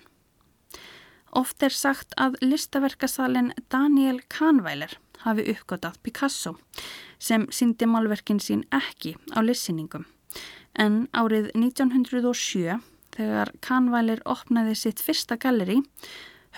Oft 1.37 1.61
er 1.63 1.73
sagt 1.75 2.15
að 2.17 2.37
listaverkasalinn 2.41 3.51
Daniel 3.69 4.21
Kahnweiler 4.31 4.95
hafi 5.25 5.45
uppgötað 5.51 5.99
Picasso 6.03 6.55
sem 7.19 7.45
síndi 7.53 7.87
málverkin 7.89 8.39
sín 8.41 8.63
ekki 8.73 9.15
á 9.35 9.43
lissinningum 9.43 10.07
en 10.77 11.05
árið 11.17 11.49
1907 11.57 12.79
þegar 13.17 13.51
Kahnweiler 13.65 14.21
opnaði 14.29 14.75
sitt 14.77 15.01
fyrsta 15.03 15.37
galleri 15.41 15.81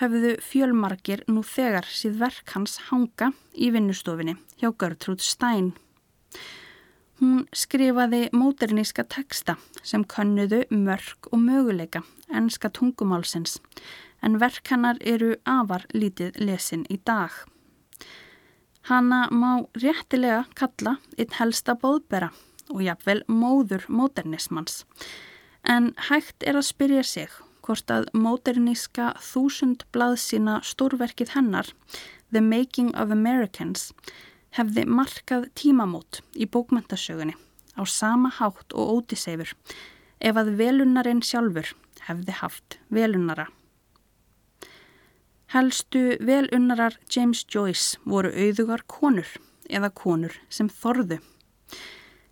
höfðu 0.00 0.36
fjölmarkir 0.44 1.22
nú 1.28 1.42
þegar 1.44 1.86
síð 1.88 2.18
verk 2.22 2.54
hans 2.54 2.78
hanga 2.88 3.30
í 3.52 3.68
vinnustofinni 3.74 4.36
hjá 4.60 4.70
Gertrúd 4.80 5.20
Stein. 5.24 5.74
Hún 7.20 7.44
skrifaði 7.52 8.30
móterníska 8.32 9.04
teksta 9.04 9.58
sem 9.84 10.06
könnuðu 10.08 10.62
mörg 10.72 11.28
og 11.28 11.42
möguleika 11.42 12.00
enska 12.32 12.70
tungumálsins 12.72 13.58
en 14.24 14.38
verk 14.40 14.72
hannar 14.72 15.00
eru 15.04 15.34
afar 15.44 15.84
lítið 15.92 16.40
lesin 16.40 16.86
í 16.88 16.96
dag. 17.04 17.34
Hanna 18.88 19.26
má 19.28 19.66
réttilega 19.76 20.46
kalla 20.56 20.96
einn 21.18 21.36
helsta 21.36 21.76
bóðbera 21.76 22.30
og 22.72 22.80
jafnvel 22.86 23.20
móður 23.28 23.84
móternismans 23.92 24.86
en 25.68 25.92
hægt 26.08 26.40
er 26.40 26.56
að 26.56 26.70
spyrja 26.72 27.04
sig 27.04 27.40
hvort 27.66 27.92
að 27.92 28.08
móterníska 28.16 29.12
þúsund 29.24 29.84
blaðsína 29.94 30.60
stórverkið 30.66 31.34
hennar, 31.36 31.70
The 32.32 32.40
Making 32.40 32.94
of 32.96 33.12
Americans, 33.14 33.90
hefði 34.56 34.86
markað 34.86 35.48
tímamót 35.58 36.20
í 36.34 36.46
bókmyndasögunni 36.46 37.36
á 37.78 37.82
sama 37.86 38.30
hátt 38.40 38.74
og 38.74 38.96
ótiseifur 38.98 39.54
ef 40.20 40.36
að 40.36 40.54
velunarinn 40.58 41.22
sjálfur 41.24 41.72
hefði 42.08 42.36
haft 42.40 42.78
velunara. 42.90 43.46
Helstu 45.50 46.16
velunnarar 46.22 46.98
James 47.10 47.42
Joyce 47.50 47.98
voru 48.04 48.30
auðugar 48.30 48.84
konur 48.86 49.30
eða 49.70 49.90
konur 49.94 50.36
sem 50.50 50.68
þorðu. 50.70 51.18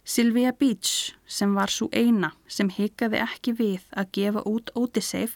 Sylvia 0.09 0.54
Beach 0.56 1.12
sem 1.28 1.50
var 1.52 1.68
svo 1.68 1.90
eina 1.92 2.30
sem 2.48 2.70
hikaði 2.72 3.18
ekki 3.20 3.52
við 3.59 3.82
að 3.92 4.14
gefa 4.16 4.42
út 4.48 4.72
Odyssey 4.80 5.28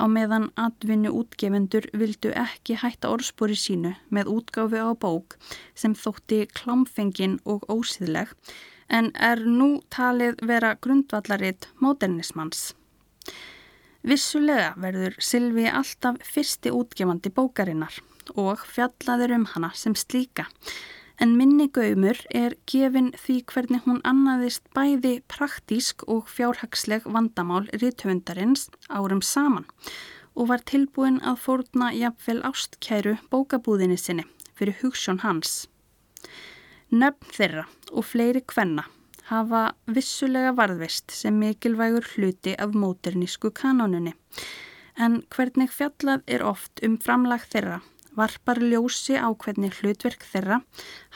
á 0.00 0.08
meðan 0.08 0.46
atvinnu 0.56 1.12
útgefendur 1.12 1.90
vildu 1.92 2.32
ekki 2.32 2.78
hætta 2.80 3.10
orðspori 3.12 3.58
sínu 3.58 3.92
með 4.08 4.32
útgáfi 4.32 4.80
á 4.80 4.96
bók 4.96 5.36
sem 5.76 5.92
þótti 5.92 6.40
klámfengin 6.56 7.36
og 7.44 7.68
ósýðleg 7.68 8.32
en 8.88 9.12
er 9.12 9.44
nú 9.44 9.70
talið 9.92 10.40
vera 10.40 10.72
grundvallaritt 10.80 11.68
módernismans. 11.76 12.72
Vissulega 14.00 14.72
verður 14.80 15.20
Sylvi 15.20 15.68
alltaf 15.68 16.16
fyrsti 16.24 16.72
útgefandi 16.72 17.28
bókarinnar 17.28 18.00
og 18.40 18.64
fjallaður 18.64 19.36
um 19.36 19.50
hana 19.52 19.74
sem 19.76 19.92
slíka 19.92 20.48
en 21.18 21.34
minni 21.38 21.66
gaumur 21.74 22.18
er 22.34 22.54
gefin 22.70 23.10
því 23.18 23.38
hvernig 23.52 23.82
hún 23.86 23.98
annaðist 24.06 24.66
bæði 24.76 25.18
praktísk 25.30 26.04
og 26.06 26.28
fjárhagsleg 26.30 27.06
vandamál 27.06 27.66
rítvöndarins 27.82 28.68
árum 28.88 29.22
saman 29.22 29.66
og 30.38 30.52
var 30.52 30.62
tilbúin 30.70 31.18
að 31.26 31.40
fórna 31.46 31.90
jafnvel 31.96 32.38
ástkæru 32.46 33.16
bókabúðinni 33.32 33.98
sinni 33.98 34.26
fyrir 34.58 34.78
hugssjón 34.82 35.22
hans. 35.24 35.66
Nöfn 36.94 37.34
þeirra 37.34 37.66
og 37.90 38.06
fleiri 38.06 38.44
kvenna 38.46 38.86
hafa 39.28 39.72
vissulega 39.90 40.54
varðvist 40.56 41.12
sem 41.12 41.36
mikilvægur 41.42 42.06
hluti 42.14 42.54
af 42.56 42.72
móternísku 42.78 43.50
kanónunni 43.52 44.14
en 44.98 45.22
hvernig 45.34 45.70
fjallað 45.74 46.24
er 46.26 46.44
oft 46.46 46.82
um 46.86 46.96
framlag 47.02 47.44
þeirra 47.52 47.80
varpar 48.18 48.60
ljósi 48.62 49.16
á 49.16 49.28
hvernig 49.30 49.78
hlutverk 49.80 50.26
þeirra 50.26 50.60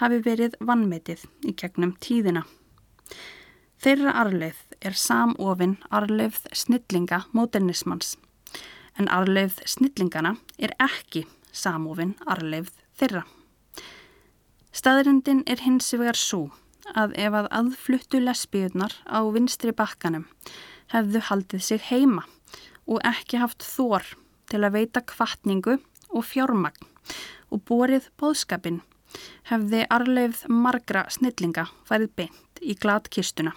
hafi 0.01 0.21
verið 0.25 0.57
vannmetið 0.61 1.27
í 1.49 1.55
gegnum 1.59 1.97
tíðina. 2.01 2.45
Þeirra 3.83 4.15
arleið 4.23 4.59
er 4.81 4.95
samofinn 4.95 5.77
arleið 5.91 6.39
snillinga 6.55 7.25
módernismans 7.35 8.15
en 8.99 9.09
arleið 9.11 9.59
snillingana 9.67 10.37
er 10.59 10.75
ekki 10.83 11.25
samofinn 11.53 12.15
arleið 12.27 12.71
þeirra. 12.99 13.25
Staðrindin 14.73 15.43
er 15.51 15.65
hins 15.67 15.91
vegar 15.93 16.17
svo 16.17 16.47
að 16.99 17.17
ef 17.25 17.35
að 17.41 17.51
aðfluttu 17.59 18.21
lesbíunar 18.23 18.95
á 19.07 19.21
vinstri 19.35 19.75
bakkanum 19.77 20.29
hefðu 20.95 21.27
haldið 21.29 21.67
sig 21.67 21.85
heima 21.91 22.25
og 22.87 23.03
ekki 23.07 23.41
haft 23.43 23.67
þór 23.67 24.07
til 24.51 24.63
að 24.63 24.79
veita 24.79 25.05
kvartningu 25.13 25.79
og 26.13 26.27
fjármagn 26.29 26.92
og 27.53 27.65
borið 27.69 28.09
bóðskapin 28.21 28.81
hefði 29.51 29.85
arleifð 29.93 30.47
margra 30.49 31.05
snillinga 31.13 31.67
færið 31.89 32.15
beint 32.17 32.63
í 32.63 32.77
gladkistuna. 32.79 33.53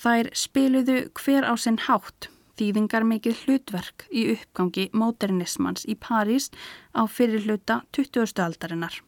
Þær 0.00 0.30
spiluðu 0.32 1.00
hver 1.20 1.44
á 1.44 1.54
sinn 1.60 1.80
hátt 1.84 2.30
þýðingar 2.60 3.04
mikið 3.08 3.44
hlutverk 3.44 4.06
í 4.12 4.26
uppgangi 4.34 4.88
móternismans 4.96 5.86
í 5.88 5.96
París 5.96 6.50
á 6.96 7.04
fyrirluta 7.08 7.82
20. 7.96 8.40
aldarinnar 8.44 9.00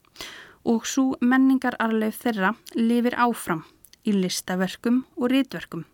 og 0.69 0.85
svo 0.87 1.17
menningararleif 1.21 2.21
þeirra 2.23 2.53
lifir 2.77 3.17
áfram 3.19 3.65
í 4.07 4.13
listaverkum 4.15 5.03
og 5.17 5.33
rítverkum 5.33 5.85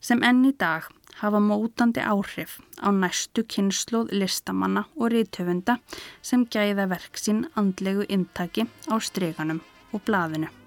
sem 0.00 0.22
enn 0.26 0.44
í 0.48 0.54
dag 0.56 0.88
hafa 1.20 1.40
mótandi 1.40 2.00
áhrif 2.12 2.58
á 2.80 2.88
næstu 2.92 3.44
kynnslóð 3.52 4.12
listamanna 4.20 4.86
og 4.96 5.12
rítöfunda 5.12 5.78
sem 6.22 6.46
gæða 6.52 6.88
verk 6.92 7.20
sín 7.24 7.44
andlegu 7.56 8.06
intaki 8.08 8.68
á 8.88 8.94
streganum 9.00 9.60
og 9.92 10.00
blaðinu. 10.06 10.59